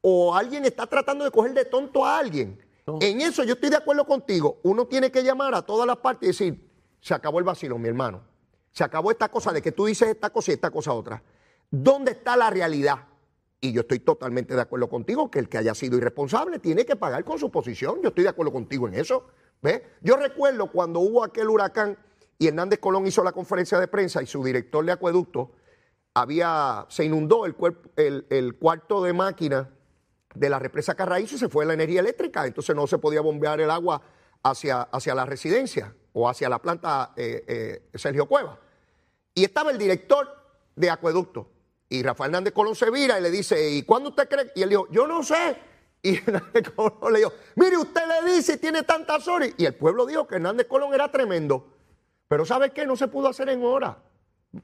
o 0.00 0.34
alguien 0.34 0.64
está 0.64 0.86
tratando 0.86 1.22
de 1.22 1.30
coger 1.30 1.52
de 1.52 1.66
tonto 1.66 2.02
a 2.02 2.18
alguien. 2.18 2.58
En 3.00 3.20
eso 3.20 3.44
yo 3.44 3.52
estoy 3.52 3.68
de 3.68 3.76
acuerdo 3.76 4.06
contigo. 4.06 4.58
Uno 4.62 4.86
tiene 4.86 5.12
que 5.12 5.22
llamar 5.22 5.54
a 5.54 5.60
todas 5.60 5.86
las 5.86 5.98
partes 5.98 6.22
y 6.22 6.26
decir, 6.28 6.70
se 6.98 7.12
acabó 7.12 7.38
el 7.40 7.44
vacilo, 7.44 7.76
mi 7.76 7.88
hermano. 7.88 8.22
Se 8.70 8.82
acabó 8.82 9.10
esta 9.10 9.28
cosa 9.28 9.52
de 9.52 9.60
que 9.60 9.72
tú 9.72 9.84
dices 9.84 10.08
esta 10.08 10.30
cosa 10.30 10.50
y 10.50 10.54
esta 10.54 10.70
cosa 10.70 10.94
otra. 10.94 11.22
¿Dónde 11.70 12.12
está 12.12 12.38
la 12.38 12.48
realidad? 12.48 13.00
Y 13.60 13.72
yo 13.72 13.82
estoy 13.82 13.98
totalmente 13.98 14.54
de 14.54 14.62
acuerdo 14.62 14.88
contigo 14.88 15.30
que 15.30 15.40
el 15.40 15.50
que 15.50 15.58
haya 15.58 15.74
sido 15.74 15.98
irresponsable 15.98 16.58
tiene 16.58 16.86
que 16.86 16.96
pagar 16.96 17.22
con 17.22 17.38
su 17.38 17.50
posición. 17.50 18.00
Yo 18.02 18.08
estoy 18.08 18.24
de 18.24 18.30
acuerdo 18.30 18.50
contigo 18.50 18.88
en 18.88 18.94
eso. 18.94 19.26
¿Ves? 19.60 19.82
Yo 20.00 20.16
recuerdo 20.16 20.72
cuando 20.72 21.00
hubo 21.00 21.22
aquel 21.22 21.50
huracán 21.50 21.98
y 22.42 22.48
Hernández 22.48 22.80
Colón 22.80 23.06
hizo 23.06 23.22
la 23.22 23.30
conferencia 23.30 23.78
de 23.78 23.86
prensa 23.86 24.20
y 24.20 24.26
su 24.26 24.42
director 24.42 24.84
de 24.84 24.90
acueducto 24.90 25.52
había, 26.12 26.86
se 26.88 27.04
inundó 27.04 27.46
el, 27.46 27.54
cuarto 28.58 29.00
de 29.00 29.12
máquina 29.12 29.70
de 30.34 30.50
la 30.50 30.58
represa 30.58 30.96
Carraízo 30.96 31.36
y 31.36 31.38
se 31.38 31.48
fue 31.48 31.64
la 31.64 31.74
energía 31.74 32.00
eléctrica, 32.00 32.44
entonces 32.44 32.74
no 32.74 32.88
se 32.88 32.98
podía 32.98 33.20
bombear 33.20 33.60
el 33.60 33.70
agua 33.70 34.02
hacia, 34.42 34.82
hacia 34.82 35.14
la 35.14 35.24
residencia 35.24 35.94
o 36.14 36.28
hacia 36.28 36.48
la 36.48 36.58
planta 36.58 37.12
eh, 37.14 37.44
eh, 37.46 37.96
Sergio 37.96 38.26
Cueva. 38.26 38.58
Y 39.36 39.44
estaba 39.44 39.70
el 39.70 39.78
director 39.78 40.28
de 40.74 40.90
acueducto 40.90 41.48
y 41.88 42.02
Rafael 42.02 42.30
Hernández 42.30 42.54
Colón 42.54 42.74
se 42.74 42.90
vira 42.90 43.20
y 43.20 43.22
le 43.22 43.30
dice, 43.30 43.70
¿y 43.70 43.84
cuándo 43.84 44.08
usted 44.08 44.28
cree? 44.28 44.50
Y 44.56 44.62
él 44.62 44.70
dijo, 44.70 44.88
yo 44.90 45.06
no 45.06 45.22
sé, 45.22 45.58
Y 46.02 46.16
Hernández 46.26 46.72
Colón 46.74 47.12
le 47.12 47.20
dijo, 47.20 47.32
mire, 47.54 47.76
usted 47.76 48.02
le 48.08 48.32
dice 48.34 48.54
y 48.54 48.56
tiene 48.56 48.82
tantas 48.82 49.28
horas. 49.28 49.50
Y 49.56 49.64
el 49.64 49.76
pueblo 49.76 50.06
dijo 50.06 50.26
que 50.26 50.34
Hernández 50.34 50.66
Colón 50.66 50.92
era 50.92 51.08
tremendo. 51.08 51.68
Pero 52.32 52.46
¿sabe 52.46 52.70
qué? 52.70 52.86
No 52.86 52.96
se 52.96 53.08
pudo 53.08 53.28
hacer 53.28 53.50
en 53.50 53.62
hora. 53.62 53.98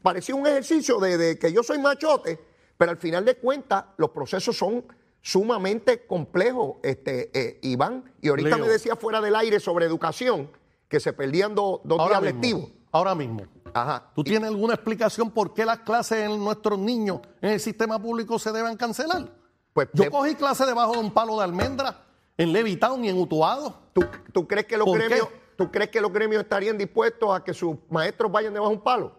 Parecía 0.01 0.35
un 0.35 0.47
ejercicio 0.47 0.99
de, 1.01 1.19
de 1.19 1.39
que 1.39 1.53
yo 1.53 1.63
soy 1.63 1.79
machote, 1.79 2.41
pero 2.79 2.93
al 2.93 2.97
final 2.97 3.27
de 3.27 3.37
cuentas 3.37 3.85
los 3.99 4.09
procesos 4.09 4.57
son 4.57 4.87
sumamente 5.21 6.07
complejos, 6.07 6.77
este, 6.83 7.31
eh, 7.39 7.59
Iván. 7.65 8.11
Y 8.23 8.29
ahorita 8.31 8.57
Leo. 8.57 8.59
me 8.65 8.69
decía 8.69 8.97
fuera 8.97 9.21
del 9.21 9.37
aire 9.37 9.61
sobre 9.61 9.85
educación, 9.85 10.51
que 10.89 10.99
se 10.99 11.13
perdían 11.13 11.55
dos 11.55 11.81
dos 11.85 12.01
Ahora 12.01 12.23
días 12.23 12.33
mismo, 12.37 12.59
lectivos. 12.59 12.71
ahora 12.91 13.15
mismo. 13.15 13.43
Ajá. 13.75 14.13
¿Tú 14.15 14.25
tienes 14.25 14.49
alguna 14.49 14.73
explicación 14.73 15.31
por 15.31 15.53
qué 15.53 15.67
las 15.67 15.81
clases 15.81 16.21
en 16.25 16.43
nuestros 16.43 16.79
niños 16.79 17.21
en 17.43 17.51
el 17.51 17.61
sistema 17.61 18.01
público 18.01 18.39
se 18.39 18.51
deben 18.51 18.79
cancelar? 18.79 19.31
Pues, 19.75 19.89
Yo 19.93 20.05
de- 20.05 20.11
cogí 20.11 20.35
clase 20.37 20.65
debajo 20.65 20.93
de 20.95 21.01
un 21.01 21.11
palo 21.13 21.37
de 21.37 21.45
almendra 21.45 22.03
en 22.39 22.51
Levitown 22.51 23.05
y 23.05 23.11
en 23.11 23.19
Utuado. 23.19 23.79
¿tú, 23.93 24.07
tú 24.33 24.49
crees 24.49 24.65
que 24.67 24.79
los 24.79 24.87
¿Por 24.87 24.97
gremios, 25.01 25.29
qué? 25.29 25.48
¿Tú 25.59 25.73
crees 25.73 25.91
que 25.91 26.01
los 26.01 26.13
gremios 26.13 26.45
estarían 26.45 26.79
dispuestos 26.79 27.35
a 27.35 27.43
que 27.43 27.53
sus 27.53 27.77
maestros 27.91 28.31
vayan 28.31 28.55
debajo 28.55 28.71
de 28.71 28.77
un 28.77 28.83
palo? 28.85 29.13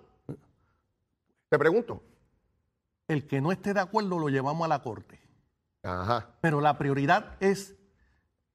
Te 1.50 1.60
pregunto. 1.60 2.02
El 3.10 3.28
que 3.28 3.42
no 3.42 3.52
esté 3.52 3.74
de 3.74 3.82
acuerdo 3.82 4.18
lo 4.18 4.30
llevamos 4.30 4.64
a 4.64 4.70
la 4.70 4.82
corte. 4.82 5.20
Ajá. 5.84 6.30
Pero 6.40 6.62
la 6.62 6.78
prioridad 6.78 7.36
es 7.42 7.76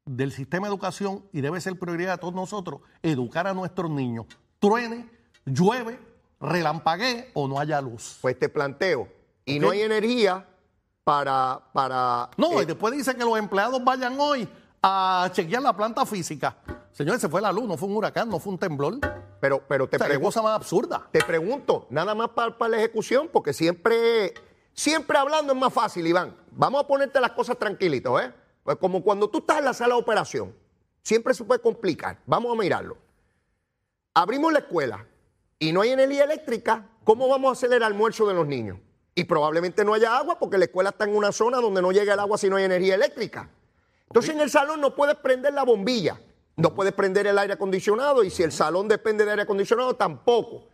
del 0.07 0.33
sistema 0.33 0.67
de 0.67 0.73
educación 0.73 1.27
y 1.31 1.43
debe 1.43 1.61
ser 1.61 1.79
prioridad 1.79 2.13
de 2.13 2.19
todos 2.19 2.33
nosotros 2.33 2.81
educar 3.03 3.47
a 3.47 3.53
nuestros 3.53 3.91
niños. 3.91 4.29
Truene, 4.59 5.11
llueve, 5.45 6.01
relampaguee 6.41 7.33
o 7.35 7.47
no 7.47 7.61
haya 7.61 7.83
luz. 7.83 8.17
Pues 8.23 8.39
te 8.39 8.49
planteo. 8.49 9.09
Y 9.45 9.59
no 9.59 9.73
hay 9.73 9.83
energía 9.83 10.49
para. 11.05 11.61
para 11.75 12.31
No, 12.39 12.61
eh, 12.61 12.63
y 12.63 12.65
después 12.65 12.95
dice 12.95 13.15
que 13.15 13.25
los 13.25 13.39
empleados 13.39 13.85
vayan 13.85 14.19
hoy 14.19 14.49
a 14.83 15.29
chequear 15.35 15.63
la 15.63 15.77
planta 15.77 16.07
física. 16.07 16.57
Señores, 16.95 17.21
se 17.21 17.29
fue 17.29 17.41
la 17.43 17.51
luz, 17.51 17.65
no 17.67 17.77
fue 17.77 17.89
un 17.89 17.97
huracán, 17.97 18.29
no 18.29 18.39
fue 18.39 18.53
un 18.53 18.59
temblor. 18.59 18.95
pero, 19.41 19.61
pero 19.67 19.89
te 19.89 19.97
O 19.97 19.99
sea, 19.99 20.07
pregunto. 20.07 20.29
cosa 20.29 20.43
más 20.43 20.55
absurda. 20.55 21.09
Te 21.11 21.21
pregunto, 21.25 21.87
nada 21.91 22.15
más 22.15 22.31
para, 22.31 22.57
para 22.57 22.71
la 22.71 22.77
ejecución, 22.79 23.29
porque 23.33 23.53
siempre, 23.53 24.33
siempre 24.73 25.19
hablando 25.19 25.53
es 25.53 25.59
más 25.59 25.73
fácil, 25.73 26.07
Iván. 26.07 26.37
Vamos 26.53 26.85
a 26.85 26.87
ponerte 26.87 27.21
las 27.21 27.33
cosas 27.33 27.59
tranquilitas, 27.59 28.13
¿eh? 28.23 28.33
Pues 28.63 28.77
como 28.79 29.03
cuando 29.03 29.29
tú 29.29 29.39
estás 29.39 29.59
en 29.59 29.65
la 29.65 29.75
sala 29.75 29.97
de 29.97 30.01
operación, 30.01 30.55
siempre 31.03 31.35
se 31.35 31.43
puede 31.45 31.61
complicar. 31.61 32.19
Vamos 32.27 32.57
a 32.57 32.63
mirarlo. 32.63 32.97
Abrimos 34.15 34.53
la 34.53 34.61
escuela 34.61 35.05
y 35.59 35.73
no 35.73 35.81
hay 35.81 35.91
energía 35.91 36.25
eléctrica, 36.25 36.87
¿cómo 37.03 37.27
vamos 37.29 37.49
a 37.49 37.53
hacer 37.53 37.73
el 37.73 37.83
almuerzo 37.83 38.27
de 38.29 38.35
los 38.35 38.47
niños? 38.47 38.79
Y 39.17 39.25
probablemente 39.25 39.85
no 39.85 39.95
haya 39.95 40.17
agua 40.17 40.39
porque 40.39 40.59
la 40.59 40.67
escuela 40.67 40.91
está 40.91 41.05
en 41.05 41.17
una 41.17 41.33
zona 41.33 41.59
donde 41.59 41.83
no 41.83 41.91
llega 41.91 42.15
el 42.15 42.21
agua 42.21 42.39
si 42.39 42.49
no 42.49 42.57
hay 42.57 42.65
energía 42.65 42.95
eléctrica. 42.95 43.51
Entonces 44.07 44.33
en 44.35 44.41
el 44.41 44.51
salón 44.51 44.81
no 44.81 44.95
puedes 44.95 45.17
prender 45.17 45.53
la 45.55 45.65
bombilla, 45.65 46.21
no 46.57 46.75
puedes 46.75 46.93
prender 46.93 47.27
el 47.27 47.39
aire 47.39 47.55
acondicionado 47.55 48.23
y 48.25 48.31
si 48.31 48.43
el 48.43 48.53
salón 48.53 48.89
depende 48.89 49.25
de 49.25 49.31
aire 49.33 49.43
acondicionado 49.43 49.95
tampoco. 49.97 50.69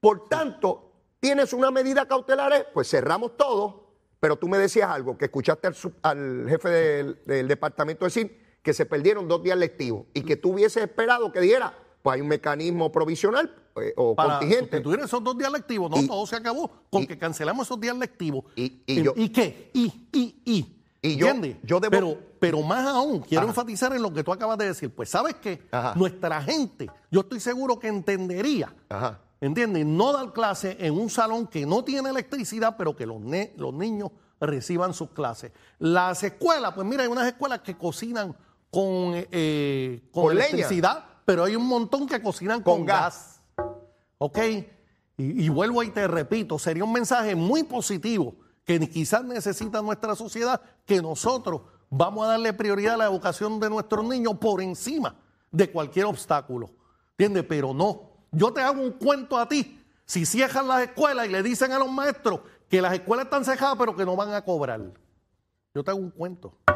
Por 0.00 0.28
tanto, 0.28 0.92
tienes 1.20 1.52
una 1.52 1.70
medida 1.70 2.06
cautelar, 2.06 2.68
pues 2.72 2.88
cerramos 2.88 3.36
todo, 3.36 3.90
pero 4.18 4.36
tú 4.36 4.48
me 4.48 4.58
decías 4.58 4.88
algo, 4.90 5.16
que 5.18 5.26
escuchaste 5.26 5.66
al, 5.66 5.74
sub- 5.74 5.94
al 6.02 6.46
jefe 6.48 6.68
del, 6.68 7.18
del 7.26 7.48
departamento 7.48 8.04
decir 8.06 8.38
que 8.62 8.72
se 8.74 8.86
perdieron 8.86 9.28
dos 9.28 9.42
días 9.42 9.58
lectivos 9.58 10.06
y 10.14 10.22
que 10.22 10.36
tú 10.36 10.52
hubieses 10.52 10.82
esperado 10.82 11.32
que 11.32 11.40
diera, 11.40 11.74
pues 12.02 12.14
hay 12.14 12.20
un 12.22 12.28
mecanismo 12.28 12.90
provisional 12.90 13.54
eh, 13.76 13.92
o 13.96 14.14
Para 14.14 14.38
contingente. 14.38 14.70
sustituir 14.76 15.00
esos 15.00 15.22
dos 15.22 15.36
días 15.38 15.52
lectivos, 15.52 15.90
no, 15.90 15.98
Y- 15.98 16.06
todo 16.06 16.26
se 16.26 16.36
acabó 16.36 16.70
con 16.90 17.02
y- 17.02 17.06
que 17.06 17.18
cancelamos 17.18 17.66
esos 17.66 17.78
días 17.80 17.96
lectivos. 17.96 18.44
Y- 18.56 18.82
y 18.86 19.02
yo- 19.02 19.14
qué? 19.14 19.70
¿Y, 19.74 20.08
y, 20.12 20.42
y? 20.44 20.79
Y 21.02 21.16
yo- 21.16 21.28
¿Entiendes? 21.28 21.56
yo 21.62 21.80
debo- 21.80 21.90
pero, 21.90 22.18
pero 22.38 22.62
más 22.62 22.86
aún, 22.86 23.20
quiero 23.20 23.42
Ajá. 23.44 23.50
enfatizar 23.50 23.92
en 23.94 24.02
lo 24.02 24.12
que 24.12 24.22
tú 24.22 24.32
acabas 24.32 24.58
de 24.58 24.66
decir. 24.66 24.94
Pues, 24.94 25.08
¿sabes 25.08 25.34
qué? 25.36 25.66
Ajá. 25.70 25.94
Nuestra 25.96 26.42
gente, 26.42 26.90
yo 27.10 27.20
estoy 27.20 27.40
seguro 27.40 27.78
que 27.78 27.88
entendería, 27.88 28.74
Ajá. 28.88 29.18
¿entiendes? 29.40 29.86
No 29.86 30.12
dar 30.12 30.32
clase 30.34 30.76
en 30.78 30.92
un 30.98 31.08
salón 31.08 31.46
que 31.46 31.64
no 31.64 31.82
tiene 31.84 32.10
electricidad, 32.10 32.76
pero 32.76 32.94
que 32.94 33.06
los, 33.06 33.20
ne- 33.20 33.54
los 33.56 33.72
niños 33.72 34.10
reciban 34.40 34.92
sus 34.92 35.10
clases. 35.10 35.52
Las 35.78 36.22
escuelas, 36.22 36.72
pues 36.74 36.86
mira, 36.86 37.02
hay 37.02 37.08
unas 37.08 37.26
escuelas 37.26 37.60
que 37.60 37.76
cocinan 37.78 38.36
con, 38.70 39.12
eh, 39.14 40.02
con, 40.12 40.24
Con 40.24 40.34
leña. 40.34 40.48
electricidad, 40.48 41.04
pero 41.24 41.44
hay 41.44 41.56
un 41.56 41.66
montón 41.66 42.06
que 42.06 42.20
cocinan 42.22 42.62
con, 42.62 42.78
Con 42.78 42.86
gas. 42.86 43.40
gas. 43.56 43.70
¿Ok? 44.18 44.38
Y, 45.16 45.44
y 45.44 45.48
vuelvo 45.48 45.82
y 45.82 45.90
te 45.90 46.06
repito, 46.06 46.58
sería 46.58 46.84
un 46.84 46.92
mensaje 46.92 47.34
muy 47.34 47.62
positivo 47.62 48.34
que 48.78 48.88
quizás 48.88 49.24
necesita 49.24 49.82
nuestra 49.82 50.14
sociedad, 50.14 50.60
que 50.86 51.02
nosotros 51.02 51.62
vamos 51.88 52.24
a 52.24 52.30
darle 52.30 52.52
prioridad 52.52 52.94
a 52.94 52.98
la 52.98 53.04
educación 53.06 53.58
de 53.58 53.68
nuestros 53.68 54.04
niños 54.04 54.34
por 54.36 54.62
encima 54.62 55.16
de 55.50 55.72
cualquier 55.72 56.06
obstáculo. 56.06 56.70
¿Entiendes? 57.12 57.44
Pero 57.48 57.74
no. 57.74 58.02
Yo 58.30 58.52
te 58.52 58.60
hago 58.60 58.80
un 58.80 58.92
cuento 58.92 59.36
a 59.36 59.48
ti. 59.48 59.82
Si 60.04 60.24
cierran 60.24 60.68
las 60.68 60.82
escuelas 60.82 61.26
y 61.26 61.30
le 61.30 61.42
dicen 61.42 61.72
a 61.72 61.80
los 61.80 61.90
maestros 61.90 62.40
que 62.68 62.80
las 62.80 62.92
escuelas 62.92 63.24
están 63.24 63.44
cejadas 63.44 63.76
pero 63.76 63.96
que 63.96 64.04
no 64.04 64.14
van 64.14 64.32
a 64.32 64.44
cobrar. 64.44 64.80
Yo 65.74 65.82
te 65.82 65.90
hago 65.90 65.98
un 65.98 66.10
cuento. 66.10 66.52
De 66.66 66.74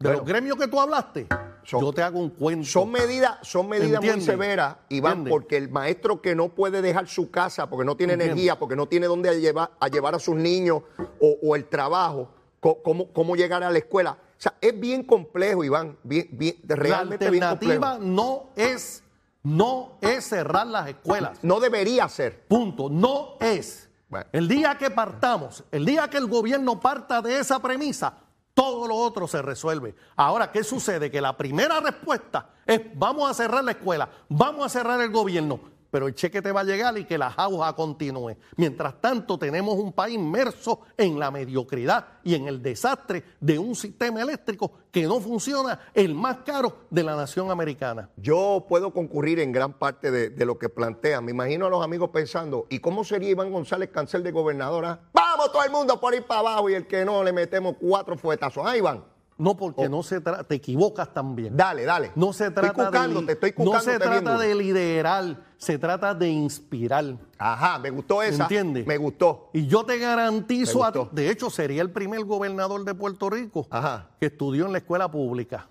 Bueno. 0.00 0.18
los 0.18 0.28
gremios 0.28 0.56
que 0.58 0.68
tú 0.68 0.80
hablaste, 0.80 1.26
Son- 1.68 1.82
yo 1.82 1.92
te 1.92 2.00
hago 2.02 2.18
un 2.18 2.30
cuento. 2.30 2.66
Son 2.66 2.90
medidas, 2.90 3.38
son 3.42 3.68
medidas 3.68 4.02
muy 4.02 4.20
severas, 4.22 4.76
Iván, 4.88 5.12
Entiende. 5.18 5.30
porque 5.30 5.56
el 5.58 5.68
maestro 5.68 6.22
que 6.22 6.34
no 6.34 6.48
puede 6.48 6.80
dejar 6.80 7.08
su 7.08 7.30
casa 7.30 7.68
porque 7.68 7.84
no 7.84 7.94
tiene 7.94 8.14
energía, 8.14 8.58
porque 8.58 8.74
no 8.74 8.86
tiene 8.86 9.06
dónde 9.06 9.28
a 9.28 9.34
llevar 9.34 9.72
a, 9.78 9.88
llevar 9.88 10.14
a 10.14 10.18
sus 10.18 10.34
niños 10.34 10.82
o, 11.20 11.36
o 11.42 11.56
el 11.56 11.66
trabajo, 11.66 12.30
cómo, 12.60 13.12
cómo 13.12 13.36
llegar 13.36 13.62
a 13.62 13.70
la 13.70 13.76
escuela. 13.78 14.12
O 14.12 14.40
sea, 14.40 14.54
es 14.60 14.80
bien 14.80 15.02
complejo, 15.02 15.62
Iván, 15.62 15.98
bien, 16.04 16.28
bien, 16.32 16.56
La 16.66 16.76
realmente 16.76 17.28
bien 17.30 17.42
alternativa 17.42 17.90
complejo. 17.96 18.14
no 18.14 18.50
es, 18.56 19.02
no 19.42 19.98
es 20.00 20.24
cerrar 20.24 20.66
las 20.66 20.88
escuelas. 20.88 21.38
No 21.42 21.60
debería 21.60 22.08
ser. 22.08 22.44
Punto. 22.48 22.88
No 22.88 23.36
es. 23.40 23.88
Bueno. 24.08 24.26
El 24.32 24.48
día 24.48 24.78
que 24.78 24.90
partamos, 24.90 25.64
el 25.70 25.84
día 25.84 26.08
que 26.08 26.16
el 26.16 26.28
gobierno 26.28 26.80
parta 26.80 27.20
de 27.20 27.38
esa 27.40 27.60
premisa, 27.60 28.14
todo 28.58 28.88
lo 28.88 28.96
otro 28.96 29.28
se 29.28 29.40
resuelve. 29.40 29.94
Ahora, 30.16 30.50
¿qué 30.50 30.64
sucede? 30.64 31.12
Que 31.12 31.20
la 31.20 31.36
primera 31.36 31.78
respuesta 31.78 32.50
es 32.66 32.80
vamos 32.92 33.30
a 33.30 33.34
cerrar 33.34 33.62
la 33.62 33.70
escuela, 33.70 34.08
vamos 34.28 34.66
a 34.66 34.68
cerrar 34.68 35.00
el 35.00 35.12
gobierno, 35.12 35.60
pero 35.90 36.06
el 36.06 36.14
cheque 36.14 36.42
te 36.42 36.52
va 36.52 36.60
a 36.60 36.64
llegar 36.64 36.96
y 36.98 37.04
que 37.04 37.18
la 37.18 37.30
jauja 37.30 37.74
continúe. 37.74 38.36
Mientras 38.56 39.00
tanto, 39.00 39.38
tenemos 39.38 39.76
un 39.78 39.92
país 39.92 40.16
inmerso 40.16 40.80
en 40.96 41.18
la 41.18 41.30
mediocridad 41.30 42.06
y 42.24 42.34
en 42.34 42.48
el 42.48 42.62
desastre 42.62 43.24
de 43.40 43.58
un 43.58 43.74
sistema 43.74 44.22
eléctrico 44.22 44.72
que 44.90 45.02
no 45.04 45.20
funciona, 45.20 45.80
el 45.94 46.14
más 46.14 46.38
caro 46.38 46.86
de 46.90 47.02
la 47.02 47.16
nación 47.16 47.50
americana. 47.50 48.10
Yo 48.16 48.64
puedo 48.68 48.92
concurrir 48.92 49.40
en 49.40 49.52
gran 49.52 49.72
parte 49.74 50.10
de, 50.10 50.46
lo 50.46 50.58
que 50.58 50.68
plantean. 50.68 51.24
Me 51.24 51.32
imagino 51.32 51.66
a 51.66 51.70
los 51.70 51.84
amigos 51.84 52.10
pensando, 52.10 52.66
¿y 52.70 52.78
cómo 52.78 53.04
sería 53.04 53.30
Iván 53.30 53.52
González 53.52 53.90
cancel 53.90 54.22
de 54.22 54.32
gobernadora? 54.32 55.00
Vamos 55.12 55.52
todo 55.52 55.62
el 55.62 55.70
mundo 55.70 56.00
por 56.00 56.14
ir 56.14 56.24
para 56.24 56.40
abajo 56.40 56.70
y 56.70 56.74
el 56.74 56.86
que 56.86 57.04
no 57.04 57.22
le 57.22 57.32
metemos 57.32 57.76
cuatro 57.78 58.16
fuetazos. 58.16 58.64
Ah, 58.66 58.76
Iván, 58.76 59.04
No 59.38 59.56
porque 59.56 59.88
no 59.88 60.02
se 60.02 60.20
trata, 60.20 60.42
te 60.42 60.56
equivocas 60.56 61.14
también. 61.14 61.56
dale, 61.56 61.84
dale. 61.84 62.10
No 62.16 62.32
se 62.32 62.50
trata 62.50 62.88
estoy 62.88 63.24
de 63.24 63.32
estoy 63.32 63.54
no 63.64 63.80
se 63.80 63.96
trata 64.00 64.36
de 64.36 64.52
liderar, 64.52 65.36
se 65.56 65.78
trata 65.78 66.12
de 66.12 66.28
inspirar. 66.28 67.16
Ajá, 67.38 67.78
me 67.78 67.90
gustó 67.90 68.20
esa. 68.20 68.42
¿Entiendes? 68.42 68.84
Me 68.84 68.96
gustó. 68.96 69.50
Y 69.52 69.68
yo 69.68 69.84
te 69.84 69.96
garantizo 69.98 70.84
a 70.84 70.90
de 70.90 71.30
hecho 71.30 71.50
sería 71.50 71.82
el 71.82 71.92
primer 71.92 72.24
gobernador 72.24 72.84
de 72.84 72.96
Puerto 72.96 73.30
Rico 73.30 73.68
Ajá. 73.70 74.08
que 74.18 74.26
estudió 74.26 74.66
en 74.66 74.72
la 74.72 74.78
escuela 74.78 75.08
pública. 75.08 75.68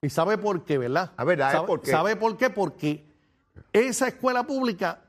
¿Y 0.00 0.08
sabe 0.08 0.38
por 0.38 0.64
qué, 0.64 0.78
verdad? 0.78 1.12
A 1.18 1.24
ver, 1.24 1.40
¿sabe 1.40 1.52
¿Sabe 1.52 1.66
por 1.66 1.80
qué? 1.82 1.90
¿Sabe 1.90 2.16
por 2.16 2.36
qué? 2.38 2.48
Porque 2.48 3.04
esa 3.74 4.08
escuela 4.08 4.44
pública, 4.44 5.02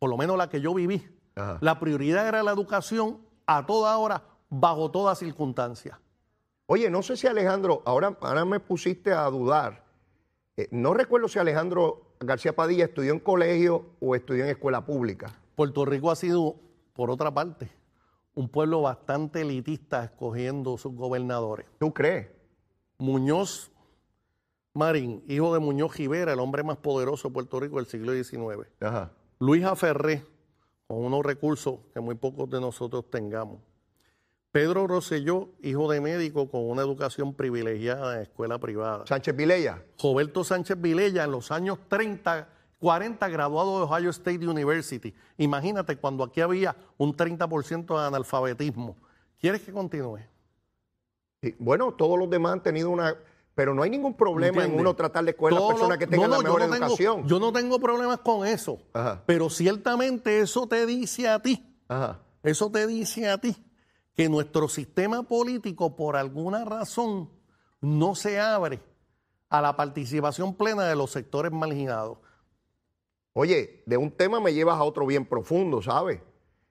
por 0.00 0.10
lo 0.10 0.16
menos 0.16 0.36
la 0.36 0.48
que 0.48 0.60
yo 0.60 0.74
viví, 0.74 1.08
Ajá. 1.36 1.58
la 1.60 1.78
prioridad 1.78 2.26
era 2.26 2.42
la 2.42 2.50
educación 2.50 3.18
a 3.46 3.64
toda 3.66 3.96
hora, 3.98 4.24
bajo 4.50 4.90
toda 4.90 5.14
circunstancia. 5.14 6.00
Oye, 6.66 6.90
no 6.90 7.02
sé 7.02 7.16
si 7.16 7.26
Alejandro, 7.26 7.82
ahora, 7.84 8.16
ahora 8.20 8.44
me 8.44 8.60
pusiste 8.60 9.12
a 9.12 9.24
dudar. 9.26 9.84
Eh, 10.56 10.68
no 10.70 10.94
recuerdo 10.94 11.28
si 11.28 11.38
Alejandro 11.38 12.16
García 12.20 12.56
Padilla 12.56 12.86
estudió 12.86 13.12
en 13.12 13.20
colegio 13.20 13.86
o 14.00 14.14
estudió 14.14 14.44
en 14.44 14.50
escuela 14.50 14.84
pública. 14.84 15.38
Puerto 15.54 15.84
Rico 15.84 16.10
ha 16.10 16.16
sido, 16.16 16.56
por 16.92 17.10
otra 17.10 17.32
parte, 17.32 17.70
un 18.34 18.48
pueblo 18.48 18.82
bastante 18.82 19.42
elitista 19.42 20.04
escogiendo 20.04 20.76
sus 20.76 20.94
gobernadores. 20.94 21.66
¿Tú 21.78 21.94
crees? 21.94 22.28
Muñoz 22.98 23.70
Marín, 24.74 25.22
hijo 25.26 25.54
de 25.54 25.60
Muñoz 25.60 25.96
Rivera, 25.96 26.32
el 26.32 26.40
hombre 26.40 26.62
más 26.62 26.76
poderoso 26.76 27.28
de 27.28 27.34
Puerto 27.34 27.60
Rico 27.60 27.76
del 27.76 27.86
siglo 27.86 28.12
XIX. 28.12 28.68
Ajá. 28.80 29.12
Luis 29.38 29.64
Aferré, 29.64 30.24
con 30.86 30.98
unos 30.98 31.24
recursos 31.24 31.78
que 31.94 32.00
muy 32.00 32.14
pocos 32.14 32.50
de 32.50 32.60
nosotros 32.60 33.10
tengamos. 33.10 33.58
Pedro 34.56 34.86
Rosselló, 34.86 35.50
hijo 35.62 35.90
de 35.92 36.00
médico 36.00 36.48
con 36.50 36.66
una 36.70 36.80
educación 36.80 37.34
privilegiada 37.34 38.16
en 38.16 38.22
escuela 38.22 38.58
privada. 38.58 39.04
Sánchez 39.06 39.36
Vilella. 39.36 39.82
Roberto 40.02 40.44
Sánchez 40.44 40.80
Vilella, 40.80 41.24
en 41.24 41.30
los 41.32 41.50
años 41.50 41.78
30, 41.88 42.48
40, 42.78 43.28
graduado 43.28 43.76
de 43.76 43.82
Ohio 43.84 44.08
State 44.08 44.48
University. 44.48 45.12
Imagínate 45.36 45.96
cuando 45.98 46.24
aquí 46.24 46.40
había 46.40 46.74
un 46.96 47.14
30% 47.14 48.00
de 48.00 48.06
analfabetismo. 48.06 48.96
¿Quieres 49.38 49.60
que 49.60 49.72
continúe? 49.72 50.20
Sí, 51.42 51.54
Bueno, 51.58 51.92
todos 51.92 52.18
los 52.18 52.30
demás 52.30 52.54
han 52.54 52.62
tenido 52.62 52.88
una... 52.88 53.14
Pero 53.54 53.74
no 53.74 53.82
hay 53.82 53.90
ningún 53.90 54.14
problema 54.14 54.64
en 54.64 54.74
uno 54.80 54.94
tratar 54.96 55.22
de 55.24 55.32
escoger 55.32 55.52
las 55.52 55.60
Todo 55.60 55.68
personas 55.72 55.98
que 55.98 56.06
tengan 56.06 56.30
no, 56.30 56.36
la 56.36 56.42
yo 56.48 56.54
mejor 56.54 56.60
tengo- 56.62 56.76
educación. 56.76 57.28
yo 57.28 57.38
no 57.38 57.52
tengo 57.52 57.78
problemas 57.78 58.20
con 58.20 58.46
eso. 58.46 58.78
Ajá. 58.94 59.22
Pero 59.26 59.50
ciertamente 59.50 60.40
eso 60.40 60.66
te 60.66 60.86
dice 60.86 61.28
a 61.28 61.42
ti, 61.42 61.76
Ajá. 61.88 62.20
eso 62.42 62.70
te 62.70 62.86
dice 62.86 63.28
a 63.28 63.36
ti 63.36 63.54
que 64.16 64.28
nuestro 64.28 64.68
sistema 64.68 65.22
político 65.24 65.94
por 65.94 66.16
alguna 66.16 66.64
razón 66.64 67.30
no 67.80 68.14
se 68.14 68.40
abre 68.40 68.80
a 69.50 69.60
la 69.60 69.76
participación 69.76 70.54
plena 70.54 70.84
de 70.84 70.96
los 70.96 71.10
sectores 71.10 71.52
marginados. 71.52 72.18
Oye, 73.34 73.82
de 73.86 73.96
un 73.96 74.10
tema 74.10 74.40
me 74.40 74.54
llevas 74.54 74.78
a 74.78 74.82
otro 74.84 75.04
bien 75.06 75.26
profundo, 75.26 75.82
¿sabes? 75.82 76.20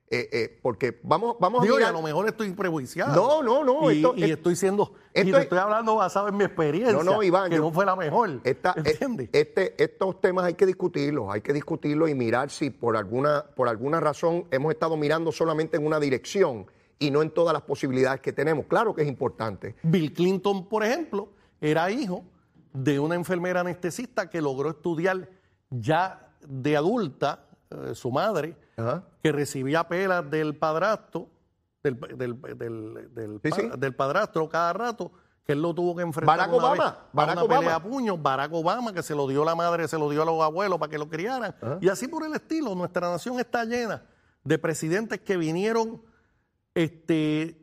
Eh, 0.09 0.29
eh, 0.31 0.59
porque 0.61 0.99
vamos, 1.03 1.35
vamos 1.39 1.63
Digo, 1.63 1.75
a 1.77 1.79
y 1.79 1.83
a 1.83 1.87
mirar... 1.87 1.93
lo 1.93 2.01
mejor 2.03 2.27
estoy 2.27 2.51
prejuiciado. 2.51 3.15
No, 3.15 3.41
no, 3.43 3.63
no, 3.63 3.91
Y, 3.91 3.97
esto- 3.97 4.13
y 4.15 4.23
es- 4.23 4.29
estoy 4.31 4.55
siendo. 4.55 4.93
y 5.13 5.19
esto 5.19 5.31
te 5.31 5.37
es- 5.37 5.43
estoy 5.43 5.57
hablando 5.59 5.95
basado 5.95 6.27
en 6.27 6.37
mi 6.37 6.43
experiencia. 6.43 6.93
No, 6.93 7.03
no, 7.03 7.23
Iván, 7.23 7.49
Que 7.49 7.57
yo- 7.57 7.63
no 7.63 7.71
fue 7.71 7.85
la 7.85 7.95
mejor. 7.95 8.39
Esta- 8.43 8.71
eh, 8.77 8.81
¿Entiendes? 8.91 9.29
este, 9.33 9.83
estos 9.83 10.21
temas 10.21 10.45
hay 10.45 10.53
que 10.55 10.65
discutirlos, 10.67 11.27
hay 11.33 11.41
que 11.41 11.53
discutirlos 11.53 12.09
y 12.09 12.15
mirar 12.15 12.49
si 12.51 12.69
por 12.71 12.97
alguna, 12.97 13.45
por 13.55 13.67
alguna 13.67 13.99
razón 13.99 14.45
hemos 14.51 14.71
estado 14.73 14.95
mirando 14.97 15.31
solamente 15.31 15.77
en 15.77 15.85
una 15.85 15.99
dirección 15.99 16.67
y 16.99 17.11
no 17.11 17.21
en 17.21 17.29
todas 17.31 17.53
las 17.53 17.61
posibilidades 17.63 18.21
que 18.21 18.31
tenemos. 18.33 18.65
Claro 18.67 18.93
que 18.93 19.01
es 19.03 19.07
importante. 19.07 19.75
Bill 19.83 20.13
Clinton, 20.13 20.67
por 20.67 20.83
ejemplo, 20.83 21.29
era 21.59 21.89
hijo 21.91 22.23
de 22.73 22.99
una 22.99 23.15
enfermera 23.15 23.61
anestesista 23.61 24.29
que 24.29 24.41
logró 24.41 24.69
estudiar 24.69 25.29
ya 25.69 26.29
de 26.47 26.77
adulta, 26.77 27.45
eh, 27.69 27.95
su 27.95 28.11
madre, 28.11 28.55
Ajá. 28.77 29.03
que 29.23 29.31
recibía 29.31 29.87
pelas 29.87 30.29
del 30.29 30.55
padrastro, 30.55 31.27
del, 31.83 31.99
del, 32.17 32.41
del- 32.57 33.09
del 33.13 33.39
Sí, 33.43 33.49
pa- 33.49 33.55
sí. 33.55 33.69
del 33.77 33.95
padrastro 33.95 34.47
cada 34.49 34.73
rato, 34.73 35.11
que 35.45 35.51
él 35.53 35.61
lo 35.61 35.73
tuvo 35.75 35.95
que 35.95 36.01
enfrentar 36.01 36.37
Barack 36.37 36.53
una 36.55 36.65
Obama, 36.65 36.83
vez 36.83 36.93
a 36.93 37.05
Barack 37.13 37.35
una 37.35 37.43
Obama. 37.43 37.59
pelea 37.59 37.75
a 37.75 37.83
puños, 37.83 38.21
Barack 38.21 38.53
Obama, 38.53 38.93
que 38.93 39.03
se 39.03 39.13
lo 39.15 39.27
dio 39.27 39.45
la 39.45 39.53
madre, 39.55 39.87
se 39.87 39.97
lo 39.97 40.09
dio 40.09 40.23
a 40.23 40.25
los 40.25 40.41
abuelos 40.41 40.79
para 40.79 40.89
que 40.89 40.97
lo 40.97 41.07
criaran. 41.07 41.53
Y 41.81 41.89
así 41.89 42.07
por 42.07 42.25
el 42.25 42.33
estilo, 42.33 42.73
nuestra 42.73 43.09
nación 43.11 43.39
está 43.39 43.63
llena 43.65 44.03
de 44.43 44.57
presidentes 44.57 45.19
que 45.21 45.37
vinieron, 45.37 46.01
este, 46.75 47.57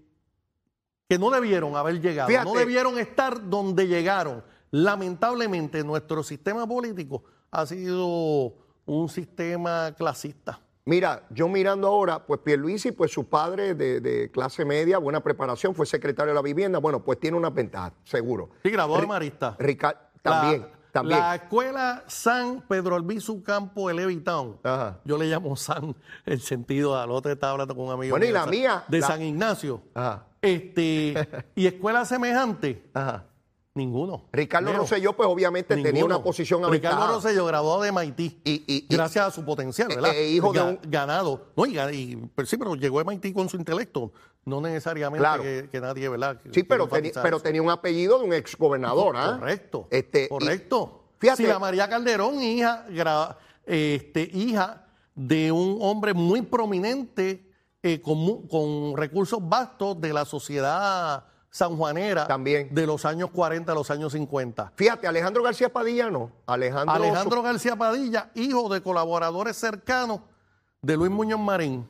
que 1.09 1.19
no 1.19 1.31
debieron 1.31 1.77
haber 1.77 2.01
llegado, 2.01 2.29
Fíjate. 2.29 2.49
no 2.49 2.55
debieron 2.59 2.99
estar 2.99 3.49
donde 3.49 3.87
llegaron. 3.87 4.43
Lamentablemente, 4.71 5.85
nuestro 5.85 6.23
sistema 6.23 6.67
político 6.67 7.23
ha 7.51 7.67
sido 7.67 8.55
un 8.87 9.09
sistema 9.09 9.95
clasista. 9.97 10.61
Mira, 10.85 11.27
yo 11.31 11.47
mirando 11.47 11.87
ahora, 11.87 12.27
pues 12.27 12.41
Pierluisi, 12.41 12.91
pues 12.91 13.13
su 13.13 13.29
padre 13.29 13.75
de, 13.75 14.01
de 14.01 14.31
clase 14.33 14.65
media, 14.65 14.99
buena 14.99 15.23
preparación, 15.23 15.75
fue 15.75 15.87
secretario 15.87 16.31
de 16.31 16.35
la 16.35 16.43
vivienda, 16.43 16.79
bueno, 16.81 17.05
pues 17.05 17.21
tiene 17.21 17.37
una 17.37 17.51
ventaja, 17.51 17.93
seguro. 18.03 18.51
Sí, 18.65 18.71
graduado 18.71 19.03
de 19.03 19.07
Marista. 19.07 19.55
Ricardo, 19.61 20.01
también, 20.23 20.63
La- 20.63 20.69
también. 20.93 21.19
La 21.19 21.35
escuela 21.35 22.05
San 22.07 22.61
Pedro 22.69 22.95
Albizu 22.97 23.43
Campo 23.43 23.89
de 23.89 23.95
Levitown. 23.95 24.59
Ajá. 24.63 24.99
Yo 25.05 25.19
le 25.19 25.25
llamo 25.27 25.57
San 25.57 25.97
el 26.27 26.41
sentido 26.41 26.97
al 26.97 27.11
otro 27.11 27.33
estaba 27.33 27.53
hablando 27.53 27.75
con 27.75 27.87
un 27.87 27.93
amigo 27.93 28.13
Bueno, 28.13 28.27
y 28.27 28.31
la 28.33 28.41
de 28.41 28.45
San- 28.45 28.51
mía, 28.51 28.85
de 28.87 29.01
la- 29.01 29.07
San 29.07 29.23
Ignacio. 29.23 29.83
Ajá, 29.95 30.27
Este, 30.41 31.15
y 31.57 31.67
escuela 31.67 32.05
semejante, 32.05 32.89
ajá. 32.95 33.25
Ninguno. 33.75 34.27
Ricardo 34.33 34.71
Leo, 34.71 34.81
Rosselló, 34.81 35.15
pues 35.15 35.29
obviamente 35.29 35.77
tenía 35.77 36.05
una 36.05 36.23
posición 36.23 36.61
Ricardo 36.61 36.97
aventajada. 36.99 37.13
Rosselló, 37.15 37.47
graduado 37.47 37.81
de 37.83 37.89
MIT. 37.93 38.21
Y- 38.21 38.41
y- 38.45 38.65
y- 38.67 38.87
gracias 38.89 39.27
a 39.27 39.31
su 39.31 39.45
potencial, 39.45 39.91
Eh, 39.91 39.95
¿verdad? 39.95 40.11
eh, 40.15 40.29
hijo 40.31 40.53
de 40.53 40.61
un- 40.61 40.79
Ganado. 40.89 41.47
No, 41.57 41.65
y, 41.67 42.17
pero 42.35 42.47
sí, 42.47 42.57
pero 42.57 42.75
llegó 42.75 43.01
a 43.01 43.05
MIT 43.05 43.33
con 43.33 43.49
su 43.49 43.57
intelecto. 43.57 44.13
No 44.45 44.61
necesariamente 44.61 45.21
Claro. 45.21 45.43
que, 45.43 45.69
que 45.71 45.81
nadie, 45.81 46.09
¿verdad? 46.09 46.39
Sí, 46.53 46.65
pero, 46.65 46.89
teni- 46.89 47.13
pero 47.23 47.39
tenía 47.41 47.63
un 47.63 47.71
apellido 47.71 48.19
de 48.19 48.25
un 48.25 48.33
exgobernador, 48.33 49.17
¿ah? 49.17 49.37
Correcto. 49.39 49.87
Este, 49.91 50.29
correcto. 50.29 51.05
fíjate- 51.19 51.45
Si 51.45 51.49
la 51.49 51.61
María 51.61 51.89
Calderón, 51.89 52.43
hija, 52.43 52.85
gra- 52.91 53.37
este, 53.65 54.29
hija 54.35 54.87
de 55.15 55.53
un 55.53 55.79
hombre 55.81 56.13
muy 56.15 56.43
prominente 56.43 57.49
eh, 57.85 58.01
con 58.01 58.97
recursos 58.97 59.39
vastos 59.41 60.01
de 60.01 60.13
la 60.13 60.25
sociedad 60.25 61.25
sanjuanera 61.53 62.27
También. 62.27 62.75
de 62.75 62.87
los 62.87 63.05
años 63.05 63.31
40 63.31 63.71
a 63.71 63.75
los 63.75 63.91
años 63.91 64.13
50. 64.13 64.73
Fíjate, 64.75 65.07
Alejandro 65.07 65.43
García 65.43 65.71
Padilla 65.73 66.11
no. 66.11 66.33
Alejandro, 66.47 66.95
Alejandro 66.95 67.43
García 67.43 67.77
Padilla, 67.77 68.31
hijo 68.35 68.69
de 68.73 68.83
colaboradores 68.83 69.57
cercanos 69.57 70.21
de 70.81 70.97
Luis 70.97 71.11
Muñoz 71.11 71.39
Marín. 71.39 71.87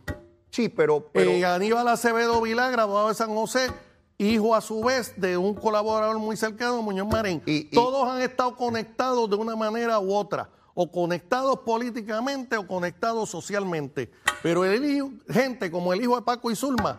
Sí, 0.51 0.69
pero, 0.69 1.09
pero 1.13 1.31
Eh, 1.31 1.47
Aníbal 1.47 1.87
Acevedo 1.89 2.41
Vilá, 2.43 2.69
graduado 2.71 3.09
de 3.09 3.15
San 3.15 3.33
José, 3.35 3.71
hijo 4.19 4.55
a 4.55 4.61
su 4.61 4.83
vez 4.83 5.15
de 5.19 5.37
un 5.37 5.55
colaborador 5.55 6.19
muy 6.19 6.37
cercano, 6.37 6.83
Muñoz 6.83 7.07
Marín. 7.07 7.41
Y- 7.47 7.69
y- 7.69 7.71
Todos 7.71 8.07
han 8.09 8.21
estado 8.21 8.57
conectados 8.57 9.31
de 9.31 9.37
una 9.37 9.55
manera 9.55 9.99
u 10.01 10.13
otra, 10.13 10.51
o 10.75 10.91
conectados 10.91 11.61
políticamente 11.61 12.57
o 12.57 12.67
conectados 12.67 13.31
socialmente. 13.31 14.11
Pero 14.43 14.65
el 14.65 14.85
hijo- 14.85 15.11
gente 15.31 15.71
como 15.71 15.93
el 15.93 16.03
hijo 16.03 16.17
de 16.17 16.23
Paco 16.23 16.51
y 16.51 16.57
Zulma, 16.57 16.99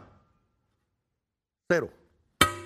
cero. 1.68 1.90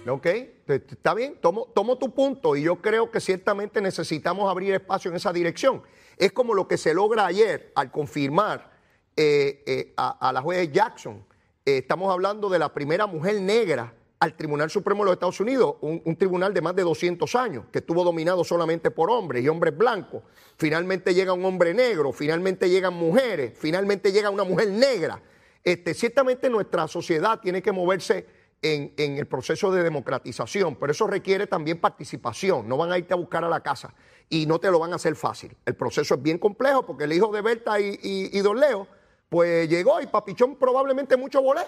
Ok, 0.06 0.26
está 0.68 1.14
bien, 1.14 1.38
tomo, 1.42 1.98
tu 1.98 2.14
punto 2.14 2.56
y 2.56 2.64
yo 2.64 2.78
creo 2.82 3.12
que 3.12 3.20
ciertamente 3.20 3.82
necesitamos 3.82 4.50
abrir 4.50 4.74
espacio 4.74 5.12
en 5.12 5.18
esa 5.18 5.34
dirección. 5.34 5.82
Es 6.18 6.32
como 6.32 6.54
lo 6.54 6.68
que 6.68 6.78
se 6.78 6.94
logra 6.94 7.26
ayer 7.26 7.72
al 7.76 7.92
confirmar 7.92 8.72
eh, 9.16 9.64
eh, 9.66 9.94
a, 9.98 10.32
la 10.32 10.42
juez 10.42 10.72
Jackson. 10.72 11.26
Eh, 11.66 11.80
estamos 11.80 12.12
hablando 12.12 12.50
de 12.50 12.60
la 12.60 12.74
primera 12.74 13.06
mujer 13.06 13.42
negra 13.42 13.94
al 14.20 14.36
Tribunal 14.36 14.70
Supremo 14.70 15.04
de 15.04 15.06
los 15.08 15.14
Estados 15.14 15.40
Unidos, 15.42 15.76
un, 15.82 16.02
un 16.04 16.16
tribunal 16.16 16.54
de 16.54 16.62
más 16.62 16.76
de 16.76 16.84
200 16.84 17.36
años, 17.36 17.66
que 17.72 17.80
estuvo 17.80 18.04
dominado 18.04 18.44
solamente 18.44 18.90
por 18.90 19.12
hombres 19.12 19.44
y 19.44 19.50
hombres 19.50 19.78
blancos. 19.78 20.24
Finalmente 20.58 21.14
llega 21.14 21.34
un 21.34 21.44
hombre 21.44 21.74
negro, 21.74 22.14
finalmente 22.14 22.70
llegan 22.70 22.94
mujeres, 22.94 23.54
finalmente 23.58 24.12
llega 24.12 24.30
una 24.30 24.44
mujer 24.46 24.70
negra. 24.70 25.22
Este, 25.64 25.94
ciertamente 25.94 26.50
nuestra 26.50 26.88
sociedad 26.88 27.42
tiene 27.42 27.62
que 27.62 27.74
moverse 27.74 28.37
en, 28.62 28.94
en 28.98 29.18
el 29.18 29.28
proceso 29.28 29.72
de 29.72 29.84
democratización, 29.84 30.76
pero 30.76 30.92
eso 30.92 31.08
requiere 31.08 31.48
también 31.48 31.80
participación. 31.80 32.68
No 32.68 32.78
van 32.78 32.92
a 32.92 32.98
irte 32.98 33.14
a 33.14 33.18
buscar 33.18 33.44
a 33.44 33.50
la 33.50 33.62
casa 33.62 33.94
y 34.30 34.46
no 34.46 34.60
te 34.60 34.72
lo 34.72 34.80
van 34.80 34.94
a 34.94 34.96
hacer 34.96 35.16
fácil. 35.16 35.56
El 35.66 35.76
proceso 35.76 36.16
es 36.16 36.22
bien 36.22 36.38
complejo 36.40 36.86
porque 36.86 37.04
el 37.06 37.14
hijo 37.14 37.32
de 37.32 37.42
Berta 37.42 37.80
y, 37.80 38.00
y- 38.02 38.38
y 38.38 38.40
Don 38.42 38.60
Leo, 38.60 38.88
pues 39.30 39.70
llegó 39.70 40.02
y 40.02 40.08
Papichón 40.08 40.56
probablemente 40.56 41.18
mucho 41.18 41.42
volé, 41.42 41.62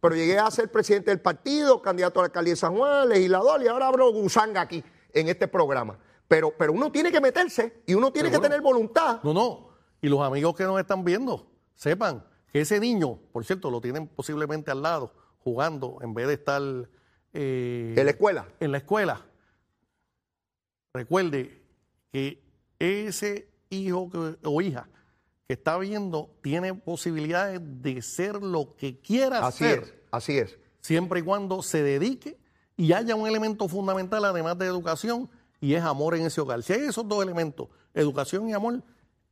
pero 0.00 0.14
llegué 0.14 0.38
a 0.38 0.50
ser 0.50 0.70
presidente 0.70 1.10
del 1.10 1.20
partido, 1.20 1.82
candidato 1.82 2.20
a 2.20 2.22
la 2.22 2.26
alcaldía 2.26 2.52
de 2.52 2.56
San 2.56 2.76
Juan, 2.76 3.08
legislador 3.08 3.62
y 3.62 3.68
ahora 3.68 3.88
abro 3.88 4.10
gusanga 4.12 4.60
aquí 4.60 4.84
en 5.12 5.28
este 5.28 5.48
programa. 5.48 5.98
Pero, 6.28 6.52
pero 6.56 6.72
uno 6.72 6.90
tiene 6.92 7.10
que 7.12 7.20
meterse 7.20 7.82
y 7.86 7.94
uno 7.94 8.12
tiene 8.12 8.30
que 8.30 8.38
tener 8.38 8.60
voluntad. 8.60 9.20
No, 9.22 9.32
no. 9.32 9.68
Y 10.00 10.08
los 10.08 10.20
amigos 10.20 10.54
que 10.54 10.64
nos 10.64 10.78
están 10.78 11.04
viendo, 11.04 11.46
sepan 11.74 12.24
que 12.52 12.60
ese 12.60 12.78
niño, 12.80 13.18
por 13.32 13.44
cierto, 13.44 13.70
lo 13.70 13.80
tienen 13.80 14.06
posiblemente 14.08 14.70
al 14.70 14.82
lado, 14.82 15.12
jugando, 15.56 15.98
en 16.02 16.12
vez 16.12 16.26
de 16.26 16.34
estar 16.34 16.60
eh, 17.32 17.94
En 17.96 18.04
la 18.04 18.10
escuela. 18.10 18.48
en 18.58 18.72
la 18.72 18.78
escuela. 18.78 19.24
Recuerde 20.92 21.62
que 22.12 22.42
ese 22.80 23.48
hijo 23.70 24.10
que- 24.10 24.36
o 24.42 24.60
hija 24.60 24.88
que 25.46 25.52
está 25.54 25.78
viendo 25.78 26.34
tiene 26.42 26.74
posibilidades 26.74 27.60
de 27.62 28.02
ser 28.02 28.42
lo 28.42 28.74
que 28.76 28.98
quiera 28.98 29.46
Así 29.46 29.58
ser, 29.64 29.78
es, 29.84 29.94
así 30.10 30.38
es. 30.38 30.58
siempre 30.80 31.20
y 31.20 31.22
cuando 31.22 31.62
se 31.62 31.80
dedique 31.84 32.36
y 32.76 32.92
haya 32.92 33.14
un 33.14 33.28
elemento 33.28 33.68
fundamental 33.68 34.24
además 34.24 34.58
de 34.58 34.66
educación 34.66 35.30
y 35.60 35.74
es 35.74 35.84
amor 35.84 36.16
en 36.16 36.26
ese 36.26 36.40
hogar. 36.40 36.60
Si 36.64 36.72
hay 36.72 36.80
esos 36.80 37.06
dos 37.06 37.22
elementos, 37.22 37.68
educación 37.94 38.48
y 38.48 38.52
amor, 38.52 38.82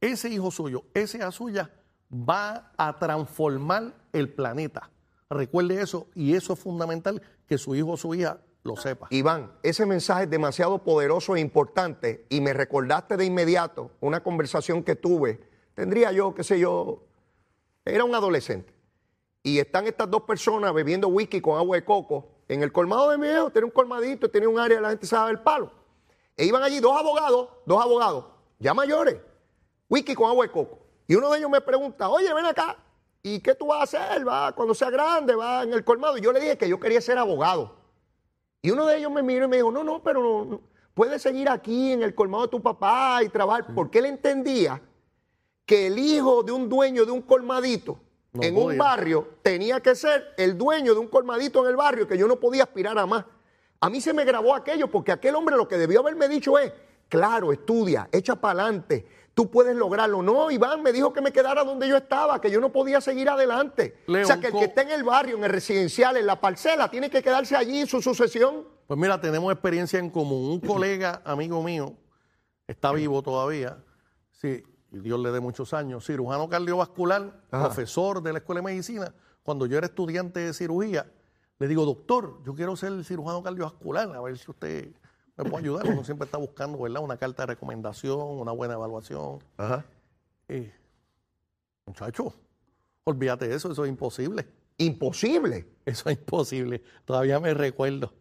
ese 0.00 0.28
hijo 0.28 0.52
suyo, 0.52 0.84
esa 0.94 1.16
hija 1.18 1.32
suya 1.32 1.70
va 2.12 2.72
a 2.76 2.96
transformar 3.00 3.92
el 4.12 4.32
planeta. 4.32 4.88
Recuerde 5.30 5.80
eso 5.80 6.06
y 6.14 6.34
eso 6.34 6.52
es 6.52 6.58
fundamental 6.58 7.22
que 7.46 7.58
su 7.58 7.74
hijo 7.74 7.92
o 7.92 7.96
su 7.96 8.14
hija 8.14 8.40
lo 8.62 8.76
sepa. 8.76 9.08
Iván, 9.10 9.52
ese 9.62 9.86
mensaje 9.86 10.24
es 10.24 10.30
demasiado 10.30 10.82
poderoso 10.82 11.36
e 11.36 11.40
importante 11.40 12.26
y 12.30 12.40
me 12.40 12.52
recordaste 12.52 13.16
de 13.16 13.24
inmediato 13.24 13.90
una 14.00 14.22
conversación 14.22 14.82
que 14.82 14.96
tuve. 14.96 15.40
Tendría 15.74 16.12
yo, 16.12 16.34
qué 16.34 16.44
sé 16.44 16.58
yo, 16.58 17.02
era 17.84 18.04
un 18.04 18.14
adolescente. 18.14 18.72
Y 19.42 19.58
están 19.58 19.86
estas 19.86 20.10
dos 20.10 20.22
personas 20.22 20.72
bebiendo 20.72 21.08
whisky 21.08 21.40
con 21.40 21.58
agua 21.58 21.76
de 21.76 21.84
coco 21.84 22.28
en 22.48 22.62
el 22.62 22.72
colmado 22.72 23.10
de 23.10 23.18
mi 23.18 23.28
viejo. 23.28 23.50
Tenía 23.50 23.66
un 23.66 23.72
colmadito, 23.72 24.30
tenía 24.30 24.48
un 24.48 24.58
área, 24.58 24.80
la 24.80 24.90
gente 24.90 25.06
se 25.06 25.16
el 25.16 25.40
palo. 25.40 25.70
E 26.36 26.46
iban 26.46 26.62
allí 26.62 26.80
dos 26.80 26.96
abogados, 26.98 27.48
dos 27.66 27.82
abogados, 27.82 28.24
ya 28.58 28.74
mayores, 28.74 29.16
whisky 29.88 30.14
con 30.14 30.30
agua 30.30 30.46
de 30.46 30.52
coco. 30.52 30.78
Y 31.06 31.14
uno 31.14 31.30
de 31.30 31.38
ellos 31.38 31.50
me 31.50 31.60
pregunta, 31.60 32.08
oye, 32.08 32.32
ven 32.32 32.46
acá, 32.46 32.76
¿y 33.24 33.40
qué 33.40 33.54
tú 33.54 33.66
vas 33.66 33.94
a 33.94 34.04
hacer? 34.04 34.28
Va, 34.28 34.52
cuando 34.52 34.74
sea 34.74 34.90
grande, 34.90 35.34
va 35.34 35.64
en 35.64 35.72
el 35.72 35.82
colmado. 35.82 36.16
Y 36.18 36.20
yo 36.20 36.30
le 36.30 36.40
dije 36.40 36.58
que 36.58 36.68
yo 36.68 36.78
quería 36.78 37.00
ser 37.00 37.18
abogado. 37.18 37.74
Y 38.62 38.70
uno 38.70 38.86
de 38.86 38.98
ellos 38.98 39.10
me 39.10 39.22
miró 39.22 39.46
y 39.46 39.48
me 39.48 39.56
dijo, 39.56 39.72
no, 39.72 39.82
no, 39.82 40.02
pero 40.02 40.22
no, 40.22 40.44
no, 40.44 40.60
puedes 40.92 41.22
seguir 41.22 41.48
aquí 41.48 41.92
en 41.92 42.02
el 42.02 42.14
colmado 42.14 42.44
de 42.44 42.50
tu 42.50 42.62
papá 42.62 43.22
y 43.24 43.30
trabajar. 43.30 43.74
Porque 43.74 43.98
él 43.98 44.04
entendía 44.04 44.80
que 45.64 45.86
el 45.86 45.98
hijo 45.98 46.42
de 46.42 46.52
un 46.52 46.68
dueño 46.68 47.06
de 47.06 47.12
un 47.12 47.22
colmadito 47.22 47.98
No 48.34 48.42
en 48.42 48.56
un 48.56 48.76
barrio 48.76 49.26
tenía 49.42 49.80
que 49.80 49.94
ser 49.94 50.34
el 50.36 50.58
dueño 50.58 50.92
de 50.92 51.00
un 51.00 51.08
colmadito 51.08 51.64
en 51.64 51.70
el 51.70 51.76
barrio, 51.76 52.06
que 52.06 52.18
yo 52.18 52.28
no 52.28 52.36
podía 52.36 52.64
aspirar 52.64 52.98
a 52.98 53.06
más. 53.06 53.24
A 53.80 53.88
mí 53.88 54.02
se 54.02 54.12
me 54.12 54.26
grabó 54.26 54.54
aquello 54.54 54.88
porque 54.88 55.12
aquel 55.12 55.34
hombre 55.34 55.56
lo 55.56 55.66
que 55.66 55.78
debió 55.78 56.00
haberme 56.00 56.28
dicho 56.28 56.58
es, 56.58 56.72
claro, 57.08 57.52
estudia, 57.52 58.08
echa 58.12 58.36
para 58.36 58.62
adelante, 58.64 59.06
tú 59.34 59.50
puedes 59.50 59.76
lograrlo. 59.76 60.22
No, 60.22 60.50
Iván 60.50 60.82
me 60.82 60.92
dijo 60.92 61.12
que 61.12 61.20
me 61.20 61.32
quedara 61.32 61.64
donde 61.64 61.88
yo 61.88 61.96
estaba, 61.96 62.40
que 62.40 62.50
yo 62.50 62.60
no 62.60 62.72
podía 62.72 63.00
seguir 63.00 63.28
adelante. 63.28 63.98
o 64.08 64.24
sea, 64.24 64.40
que 64.40 64.46
el 64.46 64.52
que 64.52 64.64
esté 64.64 64.82
en 64.82 64.90
el 64.90 65.04
barrio, 65.04 65.36
en 65.36 65.44
el 65.44 65.50
residencial, 65.50 66.16
en 66.16 66.26
la 66.26 66.40
parcela, 66.40 66.88
tiene 66.90 67.10
que 67.10 67.22
quedarse 67.22 67.56
allí 67.56 67.80
en 67.80 67.86
su 67.86 68.00
sucesión. 68.00 68.66
Pues 68.86 68.98
mira, 68.98 69.20
tenemos 69.20 69.52
experiencia 69.52 69.98
en 69.98 70.10
común. 70.10 70.50
Un 70.50 70.60
colega, 70.60 71.20
amigo 71.24 71.62
mío, 71.62 71.94
está 72.66 72.92
vivo 72.92 73.22
todavía, 73.22 73.78
sí, 74.32 74.62
Dios 74.90 75.18
le 75.18 75.32
dé 75.32 75.40
muchos 75.40 75.74
años, 75.74 76.06
cirujano 76.06 76.48
cardiovascular, 76.48 77.42
profesor 77.50 78.22
de 78.22 78.32
la 78.32 78.38
Escuela 78.38 78.60
de 78.60 78.66
Medicina. 78.66 79.14
Cuando 79.42 79.66
yo 79.66 79.76
era 79.76 79.86
estudiante 79.86 80.40
de 80.40 80.54
cirugía, 80.54 81.10
le 81.58 81.68
digo, 81.68 81.84
doctor, 81.84 82.40
yo 82.44 82.54
quiero 82.54 82.76
ser 82.76 83.04
cirujano 83.04 83.42
cardiovascular, 83.42 84.14
a 84.14 84.20
ver 84.20 84.38
si 84.38 84.50
usted 84.50 84.92
me 85.36 85.44
puede 85.44 85.64
ayudar. 85.64 85.86
Uno 85.86 86.04
siempre 86.04 86.26
está 86.26 86.38
buscando, 86.38 86.78
¿verdad? 86.78 87.02
Una 87.02 87.16
carta 87.16 87.42
de 87.42 87.48
recomendación, 87.48 88.20
una 88.20 88.52
buena 88.52 88.74
evaluación. 88.74 89.40
Ajá. 89.56 89.84
Eh, 90.48 90.72
muchacho, 91.86 92.32
olvídate 93.04 93.48
de 93.48 93.56
eso, 93.56 93.72
eso 93.72 93.84
es 93.84 93.88
imposible. 93.88 94.46
¿Imposible? 94.78 95.66
Eso 95.84 96.08
es 96.08 96.18
imposible. 96.18 96.82
Todavía 97.04 97.40
me 97.40 97.52
recuerdo. 97.54 98.14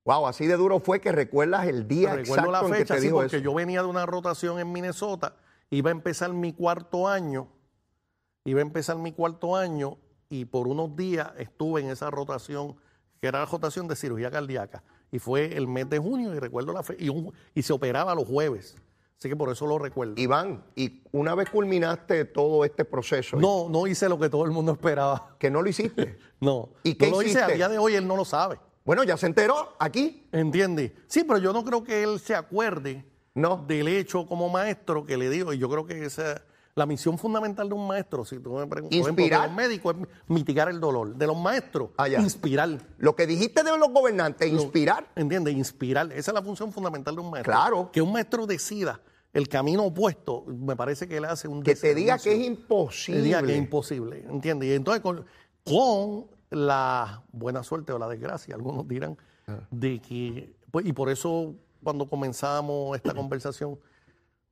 Wow, 0.05 0.27
así 0.27 0.47
de 0.47 0.57
duro 0.57 0.81
fue 0.81 1.01
que 1.01 1.13
recuerdas 1.13 1.67
el 1.67 1.87
día 1.87 2.15
Recuerdo 2.15 2.51
la 2.51 2.65
fecha, 2.65 2.97
en 2.97 3.03
que 3.03 3.09
te 3.09 3.13
porque 3.13 3.43
yo 3.43 3.53
venía 3.53 3.83
de 3.83 3.89
una 3.89 4.07
rotación 4.07 4.59
en 4.59 4.73
Minnesota, 4.73 5.37
iba 5.69 5.91
a 5.91 5.93
empezar 5.93 6.33
mi 6.33 6.53
cuarto 6.53 7.07
año, 7.07 7.49
iba 8.45 8.61
a 8.61 8.63
empezar 8.63 8.97
mi 8.97 9.13
cuarto 9.13 9.57
año 9.57 9.99
y 10.31 10.47
por 10.47 10.69
unos 10.69 10.97
días 10.97 11.31
estuve 11.37 11.83
en 11.83 11.91
esa 11.91 12.11
rotación, 12.11 12.77
que 13.21 13.27
era 13.27 13.41
la 13.41 13.47
rotación 13.47 13.89
de 13.89 13.97
cirugía 13.97 14.31
cardíaca, 14.31 14.83
y 15.13 15.19
fue 15.19 15.57
el 15.57 15.67
mes 15.67 15.91
de 15.91 15.99
junio 15.99 16.35
y 16.35 16.39
recuerdo 16.39 16.73
la 16.73 16.83
fecha, 16.83 17.05
y, 17.55 17.63
se 17.63 17.73
operaba 17.73 18.15
los 18.15 18.27
jueves. 18.27 18.77
Así 19.19 19.29
que 19.29 19.37
por 19.37 19.51
eso 19.51 19.67
lo 19.67 19.79
recuerdo. 19.79 20.15
Iván, 20.17 20.65
y 20.75 21.03
una 21.13 21.35
vez 21.35 21.51
culminaste 21.51 22.25
todo 22.25 22.65
este 22.65 22.87
proceso. 22.87 23.37
No, 23.37 23.69
no 23.69 23.87
hice 23.87 24.09
lo 24.09 24.19
que 24.19 24.31
todo 24.31 24.47
el 24.47 24.51
mundo 24.51 24.73
esperaba. 24.73 25.37
¿Que 25.39 25.51
no 25.51 25.61
lo 25.61 25.69
hiciste? 25.69 26.17
no. 26.41 26.71
¿Y 26.85 26.95
qué 26.95 27.11
no 27.11 27.17
lo 27.17 27.23
hice, 27.23 27.43
a 27.43 27.49
día 27.49 27.69
de 27.69 27.77
hoy 27.77 27.97
él 27.97 28.07
no 28.07 28.17
lo 28.17 28.25
sabe. 28.25 28.59
Bueno, 28.85 29.05
ya 29.05 29.17
se 29.17 29.27
enteró 29.27 29.77
aquí. 29.79 30.27
Entiende. 30.33 30.95
Sí, 31.07 31.25
pero 31.25 31.39
yo 31.39 31.53
no 31.53 31.65
creo 31.65 31.85
que 31.85 32.03
él 32.03 32.19
se 32.21 32.35
acuerde 32.35 33.05
no. 33.35 33.65
del 33.67 33.89
hecho 33.89 34.27
como 34.27 34.49
maestro 34.49 35.05
que 35.05 35.17
le 35.17 35.31
digo. 35.31 35.53
Y 35.53 35.59
yo 35.59 35.69
creo 35.69 35.87
que 35.87 36.05
esa 36.05 36.43
la 36.75 36.87
misión 36.87 37.19
fundamental 37.19 37.69
de 37.69 37.75
un 37.75 37.87
maestro, 37.87 38.25
si 38.25 38.39
tú 38.39 38.55
me 38.55 38.67
preguntas, 38.67 38.97
inspirar. 38.97 39.43
de 39.43 39.47
los 39.49 39.57
médicos 39.57 39.97
es 39.97 40.09
mitigar 40.29 40.69
el 40.69 40.81
dolor. 40.81 41.15
De 41.15 41.27
los 41.27 41.37
maestros, 41.37 41.91
ah, 41.99 42.09
inspirar. 42.09 42.79
Lo 42.99 43.15
que 43.15 43.27
dijiste 43.27 43.63
de 43.63 43.77
los 43.77 43.91
gobernantes, 43.91 44.51
inspirar. 44.51 45.09
¿Entiendes? 45.17 45.55
Inspirar. 45.55 46.11
Esa 46.13 46.31
es 46.31 46.35
la 46.35 46.43
función 46.43 46.73
fundamental 46.73 47.15
de 47.15 47.21
un 47.21 47.31
maestro. 47.31 47.53
Claro. 47.53 47.91
Que 47.93 48.01
un 48.01 48.13
maestro 48.13 48.47
decida 48.47 49.01
el 49.33 49.49
camino 49.49 49.85
opuesto, 49.85 50.45
me 50.47 50.75
parece 50.75 51.07
que 51.07 51.19
él 51.19 51.25
hace 51.25 51.47
un 51.47 51.63
Que 51.63 51.77
te 51.77 51.95
diga 51.95 52.19
que 52.19 52.33
es 52.33 52.47
imposible. 52.47 53.21
Que 53.21 53.25
diga 53.27 53.43
que 53.43 53.53
es 53.53 53.59
imposible, 53.59 54.25
¿entiendes? 54.29 54.71
Y 54.71 54.73
entonces 54.73 55.03
con, 55.03 55.25
con 55.65 56.27
la 56.51 57.23
buena 57.33 57.63
suerte 57.63 57.93
o 57.93 57.99
la 57.99 58.09
desgracia, 58.09 58.55
algunos 58.55 58.87
dirán, 58.87 59.17
ah. 59.47 59.61
de 59.71 60.01
que, 60.01 60.55
pues, 60.71 60.87
y 60.87 60.93
por 60.93 61.09
eso 61.09 61.55
cuando 61.83 62.07
comenzamos 62.09 62.97
esta 62.97 63.15
conversación, 63.15 63.79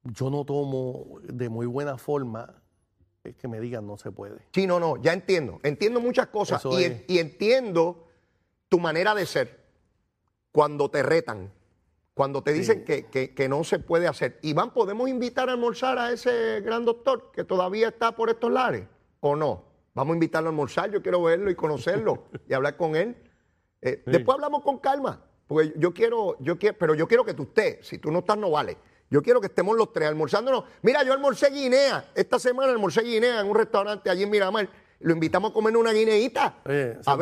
yo 0.04 0.30
no 0.30 0.44
tomo 0.44 1.18
de 1.22 1.48
muy 1.48 1.66
buena 1.66 1.98
forma 1.98 2.54
que 3.34 3.48
me 3.48 3.61
digan 3.61 3.87
no 3.87 3.96
se 3.96 4.11
puede. 4.11 4.38
Sí, 4.52 4.66
no, 4.66 4.80
no, 4.80 4.96
ya 4.96 5.12
entiendo. 5.12 5.61
Entiendo 5.62 6.00
muchas 6.00 6.28
cosas 6.28 6.64
y, 7.06 7.18
entiendo 7.18 8.06
tu 8.68 8.78
manera 8.78 9.14
de 9.14 9.26
ser 9.26 9.64
cuando 10.52 10.90
te 10.90 11.02
retan, 11.02 11.52
cuando 12.14 12.42
te 12.42 12.52
dicen 12.52 12.84
que, 12.84 13.06
que, 13.06 13.48
no 13.48 13.64
se 13.64 13.78
puede 13.78 14.08
hacer. 14.08 14.38
Iván, 14.42 14.72
¿podemos 14.72 15.08
invitar 15.08 15.48
a 15.48 15.52
almorzar 15.52 15.98
a 15.98 16.12
ese 16.12 16.61
gran 16.62 16.84
doctor 16.84 17.30
que 17.32 17.44
todavía 17.44 17.88
está 17.88 18.12
por 18.12 18.30
estos 18.30 18.50
lares 18.50 18.84
o 19.20 19.37
no? 19.37 19.67
Vamos 19.98 20.12
a 20.12 20.14
invitarlo 20.14 20.48
a 20.48 20.52
almorzar, 20.52 20.92
yo 20.92 21.02
quiero 21.02 21.20
verlo 21.24 21.50
y 21.50 21.56
conocerlo 21.56 22.26
y 22.48 22.54
hablar 22.54 22.76
con 22.76 22.94
él. 22.94 23.16
Eh, 23.82 24.04
después 24.06 24.37
hablamos 24.37 24.62
con 24.62 24.78
calma, 24.78 25.24
porque 25.48 25.72
yo 25.76 25.92
quiero, 25.92 26.37
yo 26.38 26.56
quiero, 26.56 26.78
pero 26.78 26.94
yo 26.94 27.08
quiero 27.08 27.24
que 27.24 27.34
tú 27.34 27.42
estés, 27.42 27.84
si 27.84 27.98
tú 27.98 28.12
no 28.12 28.20
estás 28.20 28.38
no 28.38 28.48
vale. 28.48 28.76
Yo 29.11 29.20
quiero 29.22 29.40
que 29.40 29.48
estemos 29.48 29.76
los 29.76 29.92
tres 29.92 30.06
almorzándonos. 30.06 30.62
Mira, 30.82 31.02
yo 31.02 31.12
almorcé 31.12 31.50
guinea, 31.50 32.12
esta 32.14 32.38
semana 32.38 32.70
almorcé 32.70 33.02
guinea 33.02 33.40
en 33.40 33.48
un 33.48 33.56
restaurante 33.56 34.08
allí 34.08 34.22
en 34.22 34.30
Miramar. 34.30 34.68
Lo 35.00 35.12
invitamos 35.12 35.50
a 35.50 35.54
comer 35.54 35.76
una 35.76 35.92
guineita. 35.92 36.58
a, 36.64 36.68
ver, 36.68 37.00
a, 37.04 37.16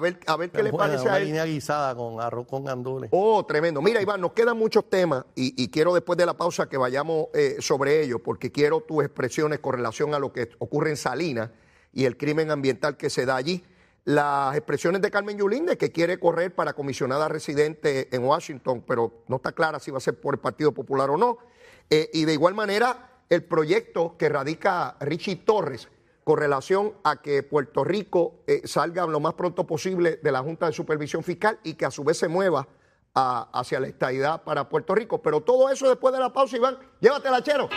ver, 0.00 0.18
a, 0.26 0.36
ver, 0.36 0.50
qué 0.50 0.64
le 0.64 0.72
parece 0.72 1.08
a 1.08 1.18
él. 1.18 1.26
guinea 1.26 1.44
guisada 1.44 1.94
con 1.94 2.20
arroz 2.20 2.48
con 2.48 2.64
gandules. 2.64 3.10
Oh, 3.12 3.46
tremendo. 3.46 3.80
Mira, 3.80 4.02
Iván, 4.02 4.20
nos 4.20 4.32
quedan 4.32 4.58
muchos 4.58 4.90
temas 4.90 5.24
y, 5.36 5.68
quiero 5.70 5.94
después 5.94 6.16
de 6.16 6.26
la 6.26 6.34
pausa 6.34 6.68
que 6.68 6.78
vayamos 6.78 7.28
eh, 7.32 7.58
sobre 7.60 8.02
ellos, 8.02 8.20
porque 8.24 8.50
quiero 8.50 8.80
tus 8.80 9.04
expresiones 9.04 9.60
con 9.60 9.74
relación 9.74 10.14
a 10.14 10.18
lo 10.18 10.32
que 10.32 10.50
ocurre 10.58 10.90
en 10.90 10.96
Salinas 10.96 11.50
y 11.96 12.04
el 12.04 12.18
crimen 12.18 12.50
ambiental 12.50 12.98
que 12.98 13.08
se 13.08 13.24
da 13.24 13.36
allí. 13.36 13.64
Las 14.04 14.54
expresiones 14.54 15.00
de 15.00 15.10
Carmen 15.10 15.38
Yulín 15.38 15.64
de 15.64 15.78
que 15.78 15.90
quiere 15.90 16.20
correr 16.20 16.54
para 16.54 16.74
comisionada 16.74 17.26
residente 17.26 18.14
en 18.14 18.22
Washington, 18.22 18.84
pero 18.86 19.24
no 19.28 19.36
está 19.36 19.52
clara 19.52 19.80
si 19.80 19.90
va 19.90 19.96
a 19.96 20.02
ser 20.02 20.20
por 20.20 20.34
el 20.34 20.40
Partido 20.40 20.72
Popular 20.72 21.08
o 21.08 21.16
no. 21.16 21.38
Eh, 21.88 22.10
y 22.12 22.26
de 22.26 22.34
igual 22.34 22.54
manera, 22.54 23.22
el 23.30 23.42
proyecto 23.44 24.14
que 24.18 24.28
radica 24.28 24.96
Richie 25.00 25.36
Torres 25.36 25.88
con 26.22 26.38
relación 26.38 26.92
a 27.02 27.22
que 27.22 27.42
Puerto 27.42 27.82
Rico 27.82 28.42
eh, 28.46 28.60
salga 28.66 29.06
lo 29.06 29.18
más 29.18 29.32
pronto 29.32 29.66
posible 29.66 30.20
de 30.22 30.32
la 30.32 30.42
Junta 30.42 30.66
de 30.66 30.72
Supervisión 30.72 31.22
Fiscal 31.24 31.58
y 31.64 31.74
que 31.74 31.86
a 31.86 31.90
su 31.90 32.04
vez 32.04 32.18
se 32.18 32.28
mueva 32.28 32.68
hacia 33.14 33.80
la 33.80 33.86
estadidad 33.86 34.44
para 34.44 34.68
Puerto 34.68 34.94
Rico. 34.94 35.22
Pero 35.22 35.40
todo 35.40 35.70
eso 35.70 35.88
después 35.88 36.12
de 36.12 36.20
la 36.20 36.30
pausa, 36.30 36.58
Iván, 36.58 36.78
llévatela, 37.00 37.42
chero. 37.42 37.70